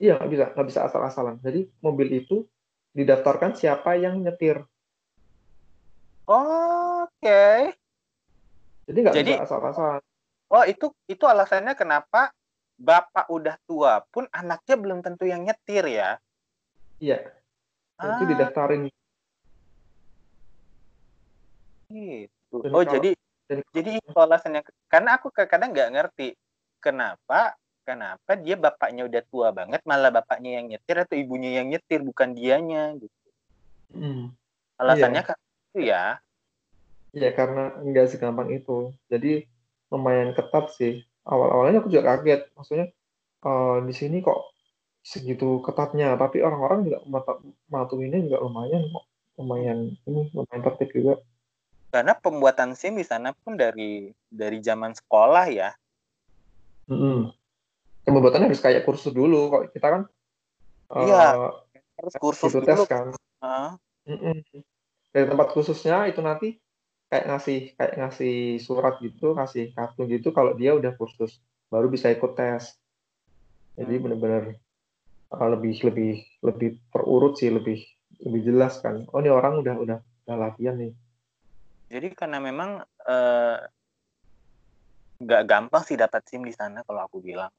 [0.00, 1.36] Iya nggak bisa, nggak bisa asal-asalan.
[1.44, 2.48] Jadi mobil itu
[2.96, 4.64] didaftarkan siapa yang nyetir.
[6.30, 7.42] Oke
[8.86, 10.02] Jadi nggak Jadi- bisa asal-asalan.
[10.50, 12.30] oh itu itu alasannya kenapa
[12.74, 16.16] bapak udah tua pun anaknya belum tentu yang nyetir ya
[17.00, 17.16] Iya,
[17.96, 18.28] dan itu Ah.
[18.28, 18.82] didaftarin.
[21.88, 22.56] Gitu.
[22.60, 23.10] Dan Oh kalau- jadi
[23.48, 26.28] dan- jadi itu alasannya karena aku kadang nggak ngerti
[26.78, 32.04] kenapa kenapa dia bapaknya udah tua banget malah bapaknya yang nyetir atau ibunya yang nyetir
[32.04, 33.28] bukan dianya gitu.
[33.90, 34.30] Hmm.
[34.76, 35.36] Alasannya kan
[35.70, 36.18] itu ya.
[37.14, 38.94] Ya karena nggak segampang itu.
[39.06, 39.46] Jadi
[39.90, 41.02] lumayan ketat sih.
[41.26, 42.50] Awal-awalnya aku juga kaget.
[42.54, 42.86] Maksudnya
[43.46, 44.50] eh, di sini kok
[45.00, 46.98] segitu ketatnya, tapi orang-orang juga
[47.72, 49.04] matuinnya juga lumayan kok,
[49.40, 51.14] lumayan ini lumayan tertib juga.
[51.90, 55.72] Karena pembuatan SIM di sana pun dari dari zaman sekolah ya.
[56.86, 57.32] Mm-mm.
[58.04, 60.02] Pembuatannya harus kayak kursus dulu, kok kita kan
[60.90, 61.54] Iya.
[61.96, 62.84] Harus kursus tes dulu.
[62.86, 63.14] kan.
[63.42, 63.70] Heeh.
[64.10, 64.36] Mm-mm.
[65.10, 66.58] Dari tempat khususnya itu nanti
[67.10, 72.06] kayak ngasih kayak ngasih surat gitu, ngasih kartu gitu kalau dia udah kursus, baru bisa
[72.14, 72.78] ikut tes.
[73.74, 74.02] Jadi Hmm.
[74.06, 74.44] benar-benar
[75.34, 76.12] uh, lebih lebih
[76.46, 77.82] lebih terurut sih, lebih
[78.22, 79.06] lebih jelas kan.
[79.10, 80.94] Oh ini orang udah udah udah latihan nih.
[81.90, 83.58] Jadi karena memang eh,
[85.20, 87.50] nggak gampang sih dapat SIM di sana kalau aku bilang.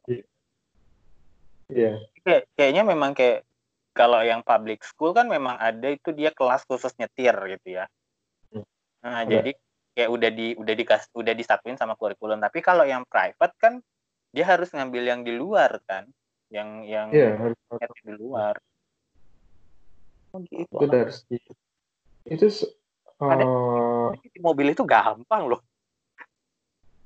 [1.68, 2.00] Iya.
[2.24, 3.44] Kayak, kayaknya memang kayak
[3.92, 7.86] kalau yang public school kan memang ada itu dia kelas khusus nyetir gitu ya.
[8.52, 8.64] Hmm.
[9.04, 9.30] Nah, Ada.
[9.30, 9.52] jadi
[9.92, 12.40] kayak udah di udah dikas udah disatuin sama kurikulum.
[12.40, 13.84] Tapi kalau yang private kan
[14.32, 16.08] dia harus ngambil yang di luar kan,
[16.48, 17.36] yang yang Iya,
[17.76, 18.56] harus di luar.
[20.32, 20.64] Oh, gitu.
[20.64, 21.12] itu dari
[22.32, 22.46] itu
[23.20, 25.60] uh, Di mobil itu gampang loh.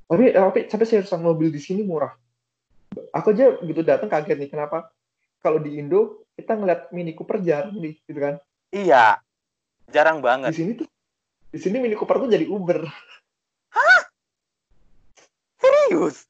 [0.06, 2.14] tapi tapi sampai seriusan mobil di sini murah.
[3.10, 4.94] Aku aja gitu datang kaget nih kenapa
[5.42, 8.36] kalau di Indo kita ngeliat Mini Cooper jarang nih gitu kan.
[8.70, 9.20] Iya,
[9.90, 10.52] jarang Di banget.
[10.54, 10.88] sini tuh
[11.50, 12.84] di sini Mini Cooper tuh jadi Uber.
[15.56, 16.28] Serius,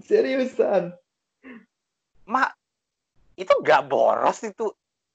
[0.00, 0.94] Seriusan.
[2.30, 2.54] mak
[3.34, 4.70] itu gak boros itu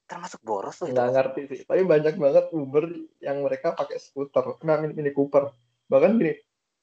[0.06, 0.94] termasuk boros tuh itu.
[0.94, 2.92] nggak ngerti sih tapi banyak banget Uber
[3.24, 5.48] yang mereka pakai skuter nah Mini, Mini Cooper
[5.88, 6.36] bahkan gini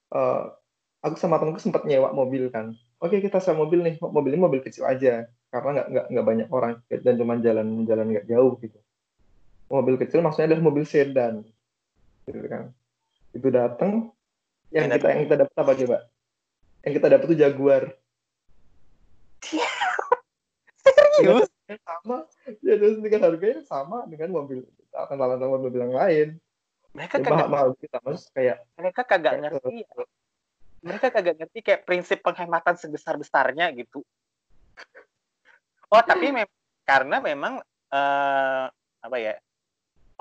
[0.09, 0.43] eh,
[1.05, 4.89] aku sama temanku sempat nyewa mobil kan oke kita sewa mobil nih mobilnya mobil kecil
[4.89, 8.79] aja karena nggak nggak nggak banyak orang dan cuma jalan jalan nggak jauh gitu.
[9.69, 11.45] Mobil kecil maksudnya adalah mobil sedan.
[12.25, 12.73] Gitu kan.
[13.37, 14.17] Itu datang
[14.73, 15.99] yang kita yang kita dapat apa coba?
[16.81, 17.85] Yang kita dapat tuh Jaguar.
[21.21, 21.53] Serius?
[21.85, 22.25] sama.
[22.65, 26.29] Ya terus dengan harganya sama dengan mobil akan sama sama mobil yang lain.
[26.93, 30.05] Mereka Ya, kagak mahal mahal kita mas kayak mereka kagak kayak, ngerti ya.
[30.85, 34.05] mereka kagak ngerti kayak prinsip penghematan sebesar besarnya gitu
[35.93, 36.57] oh tapi mem-
[36.89, 37.61] karena memang
[37.93, 38.67] eh,
[39.03, 39.37] apa ya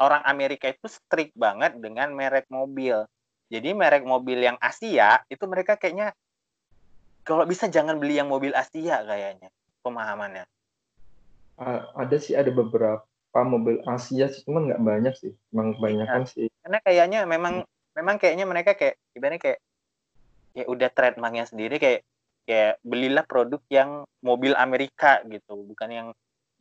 [0.01, 3.05] orang Amerika itu strict banget dengan merek mobil.
[3.51, 6.15] Jadi merek mobil yang Asia itu mereka kayaknya
[7.21, 9.53] kalau bisa jangan beli yang mobil Asia kayaknya
[9.85, 10.47] pemahamannya.
[11.61, 15.31] A- ada sih ada beberapa mobil Asia sih cuman nggak banyak sih.
[15.53, 16.47] Emang kebanyakan sih.
[16.63, 19.59] Karena kayaknya memang memang kayaknya mereka kayak ibaratnya kayak
[20.51, 22.03] ya udah trademarknya sendiri kayak
[22.45, 26.07] kayak belilah produk yang mobil Amerika gitu bukan yang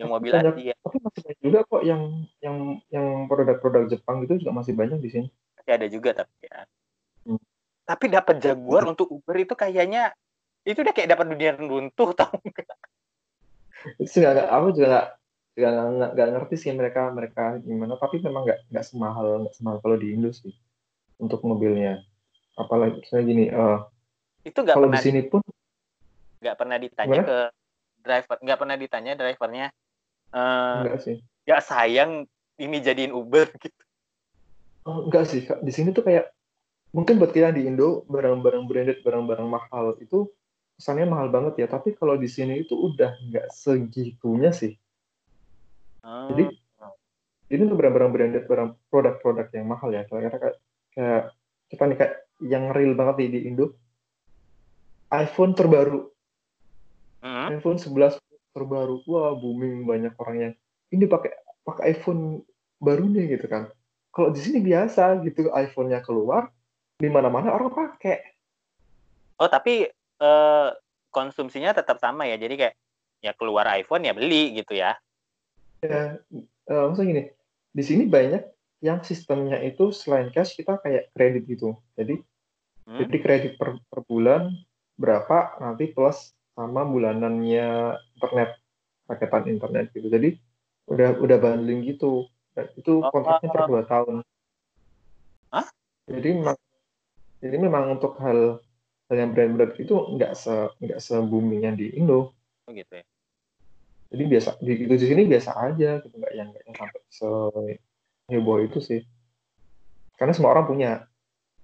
[0.01, 0.57] yang mobil Banyak.
[0.57, 2.03] Asia tapi masih banyak juga kok yang
[2.41, 2.57] yang
[2.89, 5.29] yang produk-produk Jepang gitu juga masih banyak di sini
[5.61, 6.65] masih ada juga tapi ya
[7.21, 7.37] Hmm.
[7.85, 10.17] tapi dapat Jaguar untuk Uber itu kayaknya
[10.65, 12.79] itu udah kayak dapat dunia runtuh tau nggak?
[14.01, 15.21] itu nggak aku juga
[15.53, 15.73] nggak
[16.17, 20.17] nggak ngerti sih mereka mereka gimana tapi memang nggak nggak semahal nggak semahal kalau di
[20.17, 20.53] Indo sih
[21.21, 22.01] untuk mobilnya
[22.57, 23.79] apalagi misalnya gini eh,
[24.49, 25.45] itu nggak kalau di sini pun
[26.41, 27.29] nggak pernah ditanya Gimana?
[27.29, 27.39] ke
[28.01, 29.67] driver nggak pernah ditanya drivernya
[30.33, 32.11] eh enggak sih nggak sayang
[32.61, 33.83] ini jadiin Uber gitu
[34.89, 35.61] Oh, enggak sih Kak.
[35.61, 36.33] di sini tuh kayak
[36.97, 40.25] mungkin buat kita di Indo barang-barang branded barang-barang mahal itu
[40.81, 44.73] kesannya mahal banget ya tapi kalau di sini itu udah nggak segitunya sih
[46.01, 46.45] Oh, Jadi
[47.51, 50.07] ini tuh barang-barang branded, barang produk-produk yang mahal ya.
[50.09, 50.57] Karena kayak,
[50.97, 51.23] kayak
[51.69, 53.77] kita nih kayak yang real banget nih di Indo.
[55.11, 56.07] iPhone terbaru,
[57.25, 57.59] hmm.
[57.59, 58.19] iPhone 11
[58.53, 59.03] terbaru.
[59.07, 60.53] Wah, booming banyak orang yang
[60.91, 61.33] ini pakai
[61.65, 62.43] pakai iPhone
[62.83, 63.71] baru nih gitu kan.
[64.11, 66.51] Kalau di sini biasa gitu iPhone-nya keluar
[66.99, 68.19] di mana-mana orang pakai.
[69.39, 69.87] Oh tapi
[70.21, 70.69] eh,
[71.15, 72.37] konsumsinya tetap sama ya.
[72.37, 72.75] Jadi kayak
[73.21, 74.99] ya keluar iPhone ya beli gitu ya.
[75.81, 76.19] Ya,
[76.69, 77.25] eh, maksudnya gini,
[77.73, 78.43] di sini banyak
[78.81, 81.77] yang sistemnya itu selain cash kita kayak kredit gitu.
[81.95, 82.21] Jadi
[82.91, 82.99] Hmm?
[83.07, 84.51] Jadi kredit per, per bulan
[84.99, 88.61] berapa nanti plus sama bulanannya internet
[89.09, 90.13] paketan internet gitu.
[90.13, 90.37] Jadi
[90.93, 92.29] udah udah bundling gitu.
[92.53, 93.09] Dan itu Oh.
[93.09, 94.15] kontraknya per dua tahun.
[95.55, 95.67] Hah?
[96.11, 96.59] Jadi memang
[97.41, 98.61] jadi memang untuk hal
[99.09, 100.53] hal yang brand-brand itu nggak se
[100.85, 102.37] nggak se booming yang di Indo.
[102.69, 103.05] Oh gitu ya.
[104.11, 107.29] Jadi biasa di, di sini biasa aja gitu nggak yang nggak yang sampai se
[108.31, 109.01] heboh itu sih.
[110.21, 110.91] Karena semua orang punya.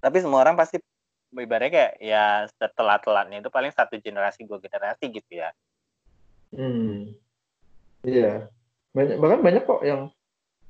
[0.01, 0.81] Tapi semua orang pasti
[1.35, 2.25] ibaratnya kayak ya
[2.59, 5.49] setelah-telatnya itu paling satu generasi dua generasi gitu ya.
[6.55, 7.11] Hmm.
[8.07, 8.47] Iya.
[8.95, 10.11] Banyak bahkan banyak kok yang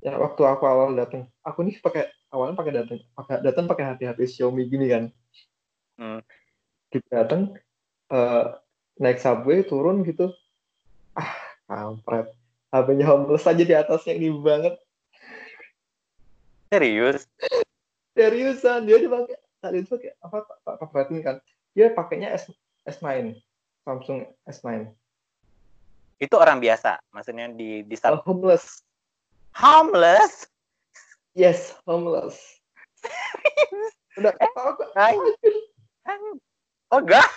[0.02, 4.24] yang waktu aku awal datang, aku nih pakai awalnya pakai datang pakai datang pakai hati-hati
[4.26, 5.04] Xiaomi gini kan.
[5.98, 6.22] Hmm.
[6.90, 7.58] Kita datang
[8.08, 8.46] eh
[8.98, 10.34] naik subway turun gitu
[11.14, 11.32] ah
[11.70, 12.34] kampret
[12.74, 14.76] HP-nya homeless aja di atasnya ini banget
[16.68, 17.24] Serius?
[18.18, 19.38] seriusan dia dipakai
[19.68, 21.36] tadi itu pakai apa pak pak perhatiin kan
[21.76, 22.48] dia pakainya S
[22.88, 23.36] S9
[23.84, 24.96] Samsung S9
[26.18, 28.82] Itu orang biasa, maksudnya di di Oh, sub- homeless
[29.54, 30.48] homeless.
[31.38, 32.40] yes homeless
[34.18, 35.14] udah apa Hai.
[36.90, 37.28] Oh enggak?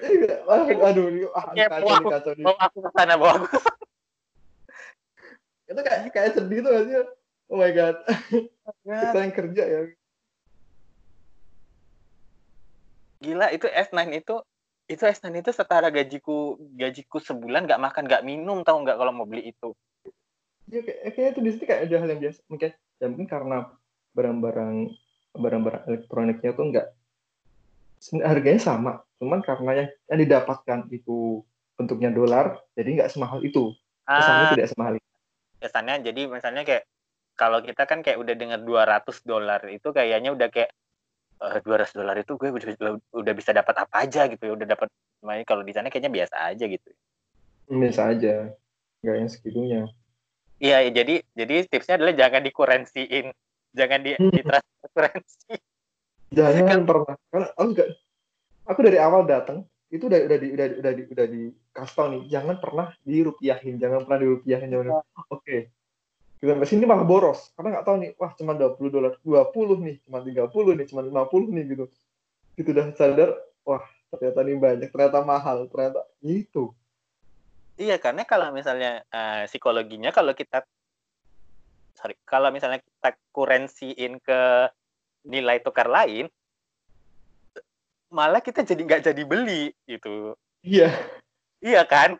[0.00, 2.08] Iya, aduh, ini, ah, kacau.
[2.40, 3.46] Bawa aku ke sana, bawa aku.
[5.68, 6.94] Itu kayak kayak sedih tuh gak sih?
[7.52, 8.00] Oh my god,
[8.80, 9.80] kita yang kerja ya.
[13.20, 14.40] Gila, itu S9 itu
[14.90, 19.28] itu S9 itu setara gajiku gajiku sebulan nggak makan nggak minum tahu nggak kalau mau
[19.28, 19.76] beli itu.
[20.72, 22.40] Ya, kayak, kayaknya itu di sini kayak ada hal yang biasa.
[22.48, 23.56] Mungkin, ya mungkin karena
[24.16, 24.76] barang-barang
[25.36, 26.86] barang-barang elektroniknya tuh enggak
[28.24, 31.44] harganya sama, cuman karena yang, yang didapatkan itu
[31.76, 33.76] bentuknya dolar, jadi nggak semahal itu.
[34.08, 35.08] Kesannya Ah, tidak semahal itu.
[35.60, 36.88] kesannya jadi misalnya kayak
[37.36, 40.72] kalau kita kan kayak udah dengar 200 dolar itu kayaknya udah kayak
[41.40, 44.52] eh, 200 dolar itu gue udah, udah bisa dapat apa aja gitu ya.
[44.54, 44.88] Udah dapat
[45.24, 46.88] makanya kalau di sana kayaknya biasa aja gitu.
[47.70, 48.34] Biasa aja,
[49.00, 49.82] nggak yang segitunya.
[50.60, 53.32] iya jadi jadi tipsnya adalah jangan dikurensiin.
[53.70, 54.34] Jangan di Hmm.
[54.34, 55.54] ditransfer kurensi
[56.30, 57.86] Jangan pernah, karena aku juga,
[58.66, 61.42] aku dari awal datang itu udah udah di udah udah di udah di
[61.74, 65.02] kasih tau nih, jangan pernah dirupiahin, jangan pernah dirupiahin, jangan.
[65.34, 65.74] Oke,
[66.40, 69.96] kita sampai sini malah boros, karena nggak tahu nih, wah cuma 20 dolar, 20 nih,
[70.08, 71.84] cuma 30 nih, cuma 50 nih gitu.
[72.56, 73.30] Gitu udah sadar,
[73.60, 76.72] wah ternyata ini banyak, ternyata mahal, ternyata gitu.
[77.76, 80.64] Iya, karena kalau misalnya eh, psikologinya kalau kita
[81.96, 84.40] sorry, kalau misalnya kita kurensiin ke
[85.28, 86.24] nilai tukar lain,
[88.08, 90.32] malah kita jadi nggak jadi beli gitu.
[90.64, 90.88] Iya,
[91.60, 92.16] Iya kan?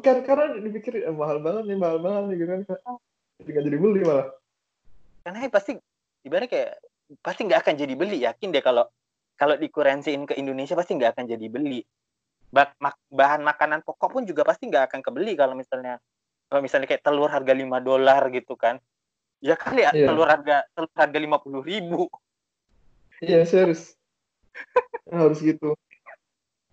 [0.00, 2.60] kan karena dipikir eh, mahal banget nih, mahal banget nih, gitu kan.
[3.44, 4.26] Nggak jadi beli malah.
[5.24, 5.76] Karena pasti
[6.24, 6.70] ibaratnya kayak
[7.20, 8.18] pasti nggak akan jadi beli.
[8.24, 8.84] Yakin deh kalau
[9.36, 11.80] kalau dikurensiin ke Indonesia pasti nggak akan jadi beli.
[12.54, 15.98] Ba- mak- bahan makanan pokok pun juga pasti nggak akan kebeli kalau misalnya
[16.48, 18.78] kalau misalnya kayak telur harga 5 dolar gitu kan.
[19.44, 20.08] Ya kali ya Iya.
[20.08, 22.08] telur harga telur harga 50 ribu.
[23.20, 23.94] Iya serius
[25.10, 25.76] harus gitu.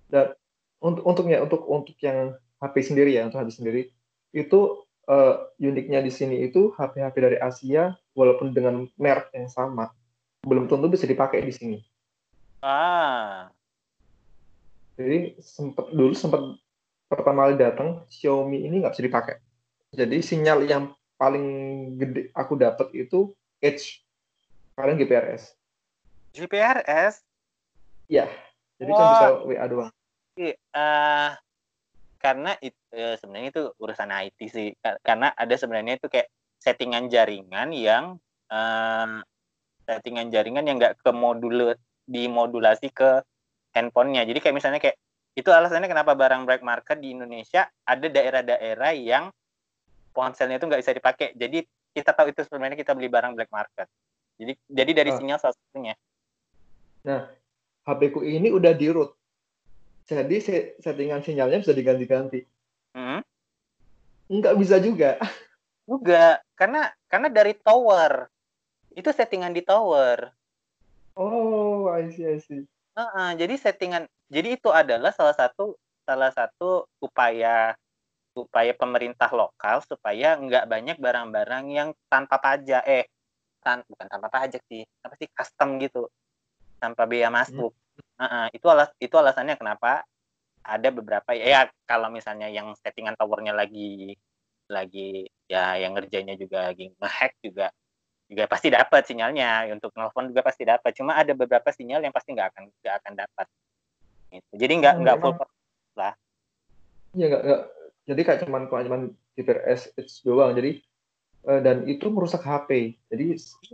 [0.08, 0.36] Dan
[0.82, 3.82] untuk untuknya untuk untuk yang HP sendiri ya untuk HP sendiri
[4.32, 4.60] itu
[5.10, 9.90] eh, uniknya di sini itu HP-HP dari Asia walaupun dengan merek yang sama
[10.42, 11.78] belum tentu bisa dipakai di sini.
[12.62, 13.50] Ah,
[14.98, 16.42] Jadi sempat dulu sempat
[17.10, 19.36] pertama kali datang Xiaomi ini nggak bisa dipakai.
[19.94, 20.84] Jadi sinyal yang
[21.18, 21.46] paling
[21.98, 24.02] gede aku dapat itu Edge
[24.78, 25.54] kalian GPRS.
[26.34, 27.22] GPRS.
[28.10, 28.30] Ya,
[28.82, 29.12] jadi kan Wah.
[29.14, 29.92] bisa WA doang.
[30.38, 31.30] Iya, eh
[32.22, 34.68] karena itu sebenarnya itu urusan IT sih.
[34.78, 36.30] Ka- Karena ada sebenarnya itu kayak
[36.62, 38.22] settingan jaringan yang
[38.54, 39.08] eh,
[39.90, 41.74] settingan jaringan yang nggak ke modul
[42.06, 43.26] dimodulasi ke
[43.74, 44.24] handphonenya.
[44.30, 44.96] Jadi kayak misalnya kayak
[45.32, 49.32] itu alasannya kenapa barang black market di Indonesia ada daerah-daerah yang
[50.12, 51.32] ponselnya itu nggak bisa dipakai.
[51.34, 53.88] Jadi kita tahu itu sebenarnya kita beli barang black market.
[54.40, 55.18] Jadi jadi dari Ah.
[55.18, 55.96] sinyal salah satunya.
[57.82, 59.10] HP ku ini udah di root.
[60.06, 62.44] Jadi se- settingan sinyalnya bisa diganti-ganti.
[62.96, 63.22] Hmm.
[64.32, 65.20] Nggak bisa juga.
[65.88, 68.28] Juga karena karena dari tower.
[68.92, 70.32] Itu settingan di tower.
[71.16, 72.64] Oh, I see, I see.
[72.92, 77.76] Heeh, jadi settingan jadi itu adalah salah satu salah satu upaya
[78.36, 83.08] upaya pemerintah lokal supaya nggak banyak barang-barang yang tanpa pajak eh
[83.60, 86.08] tan- bukan tanpa pajak sih apa sih custom gitu
[86.80, 87.76] tanpa biaya masuk
[88.22, 90.06] Heeh, itu alas itu alasannya kenapa
[90.62, 94.14] ada beberapa ya kalau misalnya yang settingan towernya lagi
[94.70, 97.74] lagi ya yang ngerjainnya juga lagi ngehack juga
[98.30, 102.32] juga pasti dapat sinyalnya untuk nelfon juga pasti dapat cuma ada beberapa sinyal yang pasti
[102.32, 103.48] nggak akan nggak akan dapat
[104.32, 104.54] gitu.
[104.56, 105.34] jadi nggak nggak full
[105.98, 106.16] emang.
[107.12, 107.62] Iya, nggak.
[108.08, 109.02] Jadi kayak cuman cuman
[109.36, 110.56] Edge doang.
[110.56, 110.80] Jadi
[111.48, 112.96] eh, dan itu merusak HP.
[113.12, 113.26] Jadi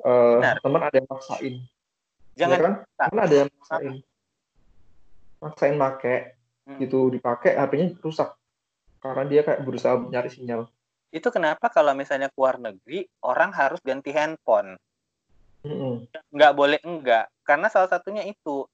[0.04, 0.58] Benar.
[0.62, 1.56] teman ada yang maksain.
[2.38, 2.74] jangan ya kan?
[2.98, 3.94] Teman ada yang maksain.
[5.48, 6.36] Maksain make
[6.68, 6.84] Hmm.
[6.84, 8.36] gitu dipakai HP-nya rusak.
[9.00, 10.68] Karena dia kayak berusaha nyari sinyal.
[11.08, 14.76] itu kenapa kalau misalnya keluar negeri orang harus ganti handphone
[15.64, 16.04] Mm-mm.
[16.36, 18.68] nggak boleh enggak karena salah satunya itu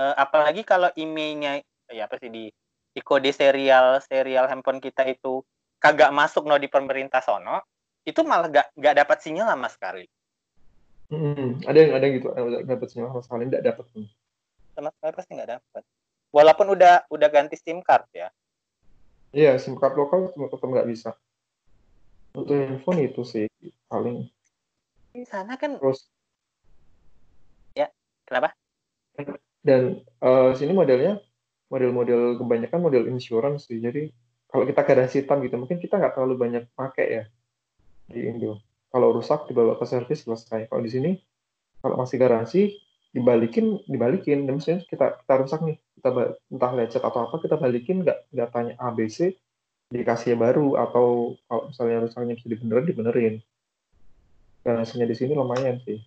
[0.00, 1.60] eh, apalagi kalau emailnya
[1.92, 2.48] ya apa sih di
[2.88, 5.44] di kode serial serial handphone kita itu
[5.76, 7.60] kagak masuk no di pemerintah sono
[8.08, 10.08] itu malah nggak nggak dapat sinyal sama sekali
[11.12, 11.68] Mm-mm.
[11.68, 12.28] Ada yang ada yang gitu,
[12.64, 13.84] dapat sinyal sama sekali nggak dapat.
[14.74, 15.82] sama sekali pasti nggak dapat
[16.34, 18.28] walaupun udah udah ganti SIM card ya.
[19.30, 21.14] Iya, SIM card lokal tetap nggak bisa.
[22.34, 23.46] Untuk handphone itu sih
[23.86, 24.26] paling.
[25.14, 26.10] Di sana kan Terus
[28.26, 28.56] kenapa?
[29.64, 31.22] dan eh, sini modelnya
[31.72, 33.80] model-model kebanyakan model insurance sih.
[33.80, 34.12] Jadi
[34.50, 37.24] kalau kita garansi hitam gitu, mungkin kita nggak terlalu banyak pakai ya
[38.10, 38.60] di Indo.
[38.92, 40.68] Kalau rusak dibawa ke servis selesai.
[40.68, 41.10] Kalau di sini
[41.80, 42.76] kalau masih garansi
[43.14, 44.44] dibalikin dibalikin.
[44.44, 46.08] Dan misalnya kita kita rusak nih kita
[46.50, 49.38] entah lecet atau apa kita balikin nggak nggak tanya ABC
[49.94, 50.74] dikasih baru.
[50.76, 53.34] Atau kalau misalnya rusaknya bisa dibenerin dibenerin.
[54.66, 56.02] Garansinya di sini lumayan sih.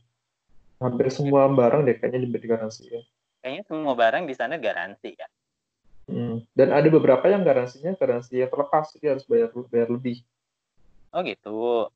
[0.77, 3.01] Hampir semua barang deh kayaknya diberi garansi ya.
[3.41, 5.27] Kayaknya semua barang di sana garansi ya.
[6.07, 6.39] Hmm.
[6.55, 8.95] dan ada beberapa yang garansinya garansi yang terlepas.
[8.95, 10.23] Jadi harus bayar bayar lebih.
[11.11, 11.91] Oh gitu.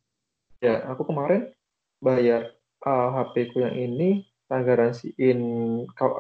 [0.62, 1.50] ya aku kemarin
[1.98, 2.54] bayar
[2.86, 4.30] uh, HP ku yang ini
[4.60, 5.40] garansiin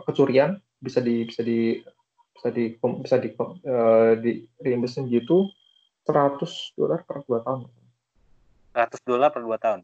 [0.07, 1.83] kecurian bisa di bisa di
[2.31, 5.51] bisa di bisa di uh, di reimbursein gitu.
[6.07, 6.39] 100
[6.79, 7.69] dolar per dua tahun.
[8.71, 9.81] 100 dolar per 2 tahun.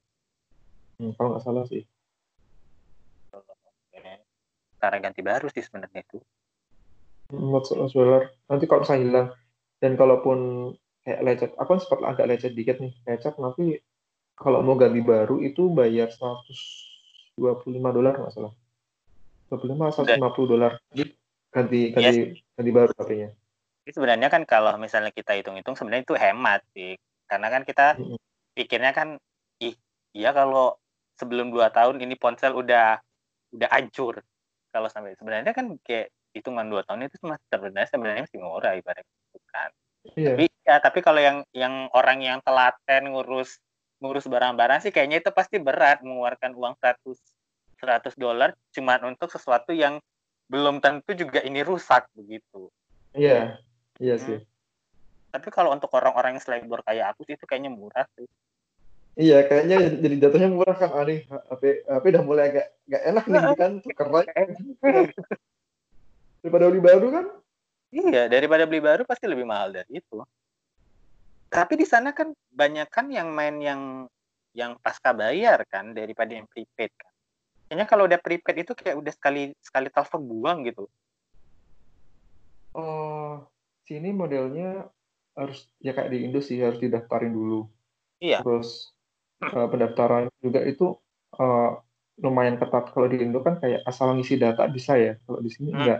[0.98, 1.84] Hmm, kalau nggak salah sih.
[4.78, 6.18] Cara ganti baru sih sebenarnya itu.
[7.34, 8.32] Hmm, 100 dolar.
[8.48, 9.28] Nanti kalau misalnya hilang.
[9.78, 10.38] Dan kalaupun
[11.06, 12.96] kayak lecet aku kan sempat agak lecet dikit nih.
[13.06, 13.78] Lecet nanti
[14.34, 16.10] kalau mau ganti baru itu bayar
[17.38, 18.54] 125 dolar nggak salah.
[19.54, 20.72] 25 150 dolar.
[21.54, 23.30] Ganti ganti ganti baru HP-nya
[23.92, 27.00] sebenarnya kan kalau misalnya kita hitung-hitung sebenarnya itu hemat sih.
[27.28, 27.96] Karena kan kita
[28.56, 29.20] pikirnya kan
[29.64, 29.76] ih,
[30.16, 30.76] iya kalau
[31.20, 33.00] sebelum 2 tahun ini ponsel udah
[33.56, 34.24] udah hancur.
[34.72, 39.16] Kalau sampai sebenarnya kan kayak hitungan 2 tahun itu masih sebenarnya sebenarnya masih murah ibaratnya
[39.52, 39.70] kan.
[40.16, 40.36] iya.
[40.36, 43.60] Tapi ya tapi kalau yang yang orang yang telaten ngurus
[43.98, 47.18] ngurus barang-barang sih kayaknya itu pasti berat mengeluarkan uang 100
[47.78, 50.02] 100 dolar cuman untuk sesuatu yang
[50.48, 52.72] belum tentu juga ini rusak begitu.
[53.12, 53.60] iya
[54.00, 54.40] iya sih.
[55.28, 58.26] Tapi kalau untuk orang-orang yang selebor kayak aku sih itu kayaknya murah sih.
[59.18, 63.42] iya kayaknya jadi jatuhnya murah kan aneh HP HP udah mulai agak agak enak nih
[63.60, 63.72] kan?
[63.84, 65.06] Keren
[66.42, 67.26] daripada beli baru kan?
[67.88, 70.18] Iya, daripada beli baru pasti lebih mahal dari itu.
[71.48, 73.82] Tapi di sana kan banyak kan yang main yang
[74.52, 77.14] yang pasca bayar kan daripada yang prepaid kan.
[77.68, 80.88] Kayaknya kalau udah prepaid itu kayak udah sekali sekali telepon buang gitu.
[82.78, 83.42] oh
[83.90, 84.86] sini modelnya
[85.34, 87.66] harus ya kayak di Indo sih harus didaftarin dulu
[88.22, 88.42] Iya.
[88.42, 88.94] terus
[89.42, 90.98] eh, pendaftaran juga itu
[91.38, 91.72] eh,
[92.22, 95.74] lumayan ketat kalau di Indo kan kayak asal ngisi data bisa ya kalau di sini
[95.74, 95.82] Hmm.
[95.82, 96.00] enggak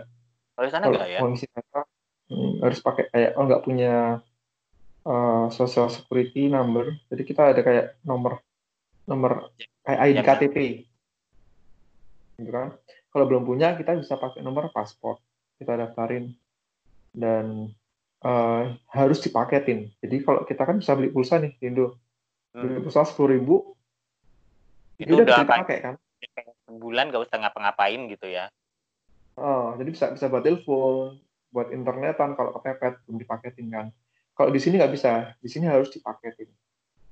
[0.54, 1.18] Kalau di sana kalau enggak ya?
[1.22, 1.80] mau ngisi data
[2.30, 3.92] hmm, harus pakai kayak oh nggak punya
[5.08, 6.92] eh, social security number.
[7.08, 8.44] Jadi kita ada kayak nomor
[9.08, 9.48] nomor
[9.82, 10.56] kayak ID Yang- KTP
[12.38, 12.76] gitu kan?
[13.08, 15.16] Kalau belum punya kita bisa pakai nomor paspor.
[15.56, 16.30] Kita daftarin.
[17.10, 17.72] Dan
[18.18, 19.90] eh, harus dipaketin.
[19.98, 21.96] Jadi kalau kita kan bisa beli pulsa nih di Indo
[22.50, 22.84] beli Hmm.
[22.84, 23.56] pulsa sepuluh ribu
[24.98, 25.94] Itu udah udah dipakai kan?
[26.66, 28.50] sebulan gak usah ngapa-ngapain gitu ya.
[29.38, 31.14] Oh, jadi bisa bisa buat telepon,
[31.54, 33.86] buat internetan kalau kepepet belum dipaketin kan.
[34.38, 36.46] Kalau di sini nggak bisa, di sini harus dipaketin.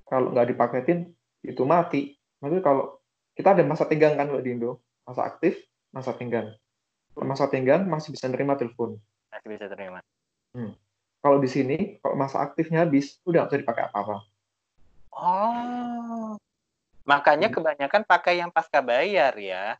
[0.06, 1.10] Kalau nggak dipaketin
[1.42, 2.14] itu mati.
[2.38, 3.02] Maksudnya kalau
[3.34, 5.58] kita ada masa tenggang kan kalau di Indo, masa aktif,
[5.90, 6.54] masa tenggang.
[7.18, 8.94] Kalau masa tenggang masih bisa nerima telepon.
[9.34, 9.98] Masih bisa terima.
[11.18, 14.16] Kalau di sini, kalau masa aktifnya habis, udah nggak bisa dipakai apa-apa.
[15.10, 16.38] Oh.
[17.02, 17.56] Makanya Hmm.
[17.58, 19.74] kebanyakan pakai yang pasca bayar ya.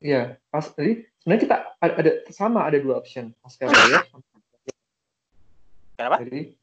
[0.00, 4.08] Iya, pas jadi sebenarnya kita ada, ada sama ada dua option pasca bayar.
[5.98, 6.22] Kenapa?
[6.22, 6.54] Jadi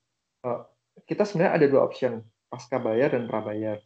[0.48, 0.62] eh,
[1.04, 3.84] kita sebenarnya ada dua option pasca bayar dan prabayar.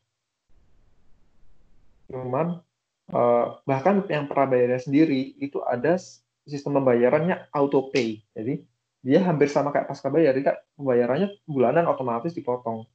[2.14, 2.62] Cuman
[3.10, 5.98] eh, bahkan yang prabayarnya sendiri itu ada
[6.46, 8.22] sistem pembayarannya auto pay.
[8.38, 8.62] Jadi
[9.02, 10.38] dia hampir sama kayak pasca bayar.
[10.38, 12.86] Jadi pembayarannya bulanan otomatis dipotong.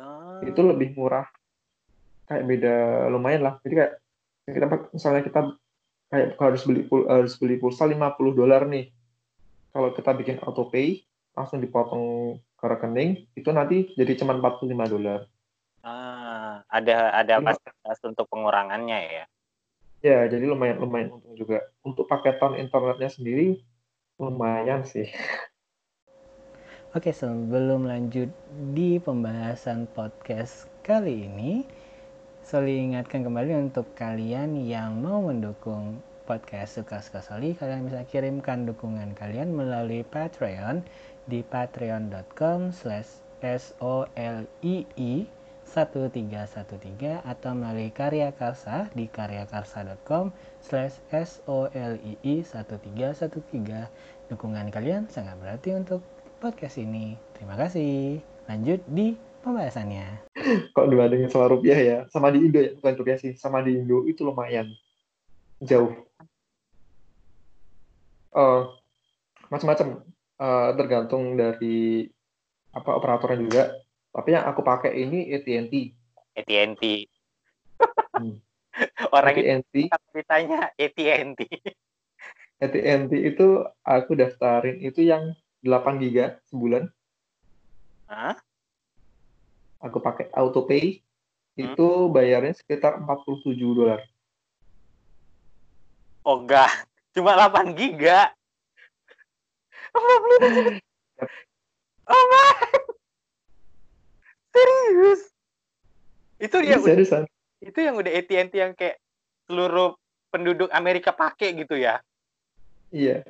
[0.00, 0.40] Oh.
[0.40, 1.28] Itu lebih murah.
[2.24, 2.76] Kayak beda
[3.12, 3.54] lumayan lah.
[3.60, 3.92] Jadi kayak
[4.48, 4.66] kita
[4.96, 5.40] misalnya kita
[6.08, 8.00] kayak harus beli harus beli pulsa 50
[8.32, 8.88] dolar nih.
[9.76, 11.04] Kalau kita bikin auto pay
[11.34, 15.26] langsung dipotong ke rekening itu nanti jadi cuma 45 dolar.
[15.84, 19.24] Ah, ada ada fasilitas untuk pengurangannya ya.
[20.04, 21.60] Ya, jadi lumayan lumayan untung juga.
[21.84, 23.60] Untuk paketan internetnya sendiri
[24.16, 25.10] lumayan sih.
[26.96, 28.30] Oke, sebelum lanjut
[28.70, 31.66] di pembahasan podcast kali ini,
[32.46, 39.16] Soli ingatkan kembali untuk kalian yang mau mendukung podcast Suka-Suka Soli, kalian bisa kirimkan dukungan
[39.16, 40.86] kalian melalui Patreon
[41.24, 45.28] di patreon.com slash solii
[45.64, 53.88] 1313 atau melalui Karya Karsa di karyakarsa.com slash solii 1313.
[54.32, 56.00] Dukungan kalian sangat berarti untuk
[56.40, 57.16] podcast ini.
[57.36, 58.20] Terima kasih.
[58.48, 60.30] Lanjut di pembahasannya.
[60.72, 64.04] Kalau dibandingin sama rupiah ya, sama di Indo ya, bukan rupiah sih, sama di Indo
[64.08, 64.68] itu lumayan
[65.60, 65.92] jauh.
[68.34, 68.66] Uh,
[69.52, 70.02] macam-macam
[70.44, 72.04] uh, tergantung dari
[72.76, 73.64] apa operatornya juga.
[74.14, 75.74] Tapi yang aku pakai ini AT&T.
[76.38, 76.82] AT&T.
[78.14, 78.38] Hmm.
[79.16, 81.40] Orang AT&T, ditanya AT&T.
[82.62, 83.46] AT&T itu
[83.82, 85.34] aku daftarin itu yang
[85.66, 86.86] 8 giga sebulan.
[88.06, 88.38] Hah?
[89.82, 91.02] Aku pakai autopay.
[91.54, 91.70] Hmm.
[91.70, 94.02] Itu bayarnya sekitar 47 dolar.
[96.24, 96.70] Oh enggak,
[97.14, 98.32] cuma 8 giga.
[99.94, 100.82] 47.
[102.04, 102.54] Oh enggak.
[104.54, 105.22] Serius?
[106.42, 107.22] Itu udah, seriusan.
[107.64, 109.00] itu yang udah AT&T yang kayak
[109.48, 109.96] seluruh
[110.28, 112.02] penduduk Amerika pakai gitu ya.
[112.92, 113.24] Iya.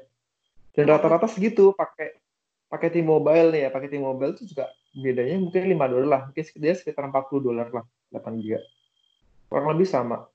[0.74, 2.18] Dan rata-rata segitu pakai
[2.66, 6.74] pakai T-Mobile nih ya, pakai T-Mobile itu juga bedanya mungkin 5 dolar lah, mungkin dia
[6.74, 8.58] sekitar 40 dolar lah, 8 giga.
[9.46, 10.26] Kurang lebih sama.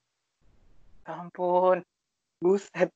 [1.04, 1.84] Ampun.
[2.40, 2.88] Buset.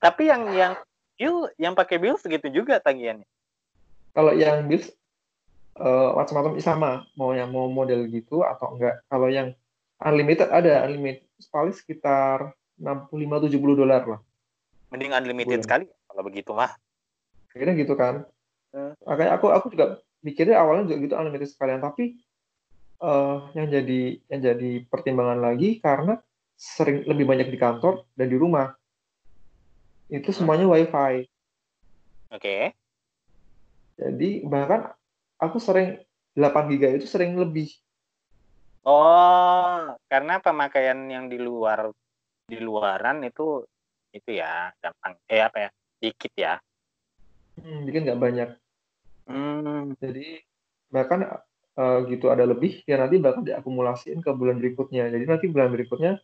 [0.00, 0.72] Tapi yang yang
[1.20, 3.28] bill yang pakai bill segitu juga tagihannya.
[4.16, 4.88] Kalau yang bis
[5.76, 9.04] eh, macam-macam sama, mau yang mau model gitu atau enggak.
[9.12, 9.52] Kalau yang
[10.00, 14.20] unlimited ada, unlimited paling sekitar 65 70 dolar lah.
[14.88, 15.66] Mending unlimited Bulan.
[15.68, 16.72] sekali kalau begitu mah.
[17.52, 18.24] Kira gitu kan.
[18.72, 18.96] Hmm.
[19.04, 22.16] Makanya aku aku juga mikirnya awalnya juga gitu unlimited sekalian, tapi
[23.04, 24.00] eh, yang jadi
[24.32, 26.16] yang jadi pertimbangan lagi karena
[26.56, 28.72] sering lebih banyak di kantor dan di rumah.
[30.10, 31.30] Itu semuanya WiFi.
[32.34, 32.74] Oke.
[33.94, 34.90] Jadi bahkan
[35.38, 36.02] aku sering
[36.34, 37.70] 8 giga itu sering lebih.
[38.82, 41.94] Oh, karena pemakaian yang di luar
[42.50, 43.62] di luaran itu
[44.10, 45.70] itu ya gampang eh apa ya
[46.02, 46.54] dikit ya.
[47.60, 48.48] Hmm, bikin nggak banyak.
[49.30, 50.42] Hmm, Jadi
[50.90, 51.22] bahkan
[51.78, 55.06] eh, gitu ada lebih ya nanti bakal diakumulasiin ke bulan berikutnya.
[55.06, 56.18] Jadi nanti bulan berikutnya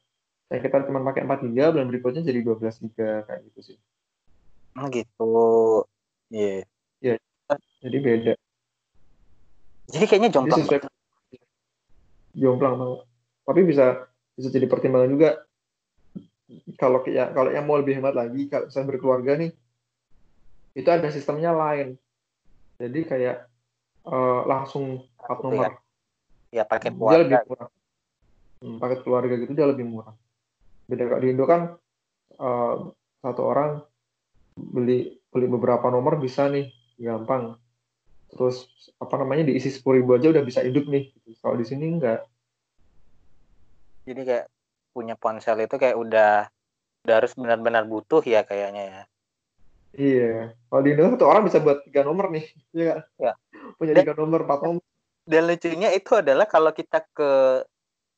[0.47, 3.79] saya kita cuma pakai 4 giga, bulan berikutnya jadi 12 giga kayak gitu sih.
[4.77, 5.33] oh gitu.
[6.31, 6.67] Iya.
[7.83, 8.35] Jadi beda.
[9.87, 10.61] Jadi kayaknya Jadi jomplang.
[10.63, 10.81] sesuai
[12.35, 13.01] jomplang banget.
[13.47, 13.85] Tapi bisa
[14.37, 15.31] bisa jadi pertimbangan juga
[16.77, 19.51] kalau ya kalau yang mau lebih hemat lagi kalau saya berkeluarga nih
[20.75, 21.97] itu ada sistemnya lain.
[22.77, 23.37] Jadi kayak
[24.07, 25.73] eh, langsung plat Gitu nomor.
[26.51, 27.39] Ya Dia lebih keluarga.
[27.47, 27.71] murah.
[28.57, 30.15] Hmm, paket keluarga gitu dia lebih murah.
[30.87, 31.75] Beda kalau di Indo kan
[32.39, 32.75] eh,
[33.23, 33.83] satu orang
[34.57, 36.71] beli beli beberapa nomor bisa nih
[37.03, 37.59] gampang.
[38.33, 38.67] Terus
[38.97, 41.13] apa namanya diisi sepuluh ribu aja udah bisa hidup nih.
[41.43, 42.25] Kalau di sini enggak.
[44.07, 44.47] Jadi kayak
[44.95, 46.49] punya ponsel itu kayak udah
[47.07, 49.03] udah harus benar-benar butuh ya kayaknya ya.
[49.97, 50.35] Iya.
[50.71, 52.47] Kalau di Indo satu orang bisa buat tiga nomor nih.
[52.73, 53.01] Iya nggak?
[53.19, 53.33] Ya.
[53.77, 54.85] Punya Dan- tiga nomor, empat nomor.
[55.27, 57.31] Dan lucunya itu adalah kalau kita ke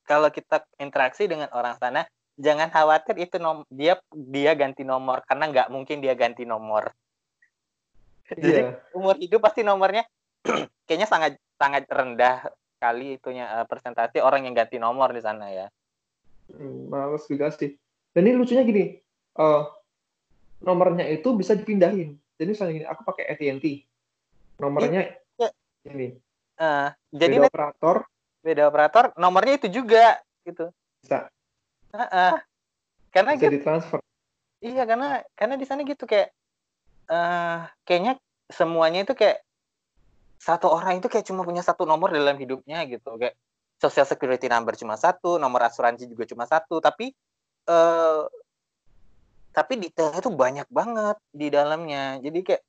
[0.04, 2.04] kalau kita interaksi dengan orang sana,
[2.38, 6.94] jangan khawatir itu nom dia dia ganti nomor karena nggak mungkin dia ganti nomor.
[8.30, 8.78] Jadi Iya.
[8.94, 10.06] umur hidup pasti nomornya
[10.86, 12.46] kayaknya sangat sangat rendah
[12.78, 15.66] kali itunya eh, persentase orang yang ganti nomor di sana ya.
[16.54, 17.74] Hmm, males juga sih.
[18.14, 18.96] Dan ini lucunya gini.
[19.38, 19.62] eh,
[20.58, 22.18] nomornya itu bisa dipindahin.
[22.34, 23.66] Jadi misalnya gini, aku pakai AT&T.
[24.58, 25.50] Nomornya Iya.
[25.86, 26.18] ini.
[26.58, 27.96] Eh, jadi Beda operator
[28.38, 30.70] beda operator nomornya itu juga gitu.
[31.02, 31.26] bisa
[31.94, 32.34] Heeh.
[33.08, 34.00] Karena bisa gitu, ditransfer.
[34.58, 36.34] iya karena karena di sana gitu kayak
[37.08, 38.20] eh kayaknya
[38.52, 39.40] semuanya itu kayak
[40.38, 43.16] satu orang itu kayak cuma punya satu nomor dalam hidupnya gitu.
[43.16, 43.34] Kayak
[43.80, 46.78] social security number cuma satu nomor asuransi juga cuma satu.
[46.78, 47.10] Tapi
[47.68, 48.22] eh
[49.56, 52.22] tapi detailnya tuh banyak banget di dalamnya.
[52.22, 52.62] Jadi kayak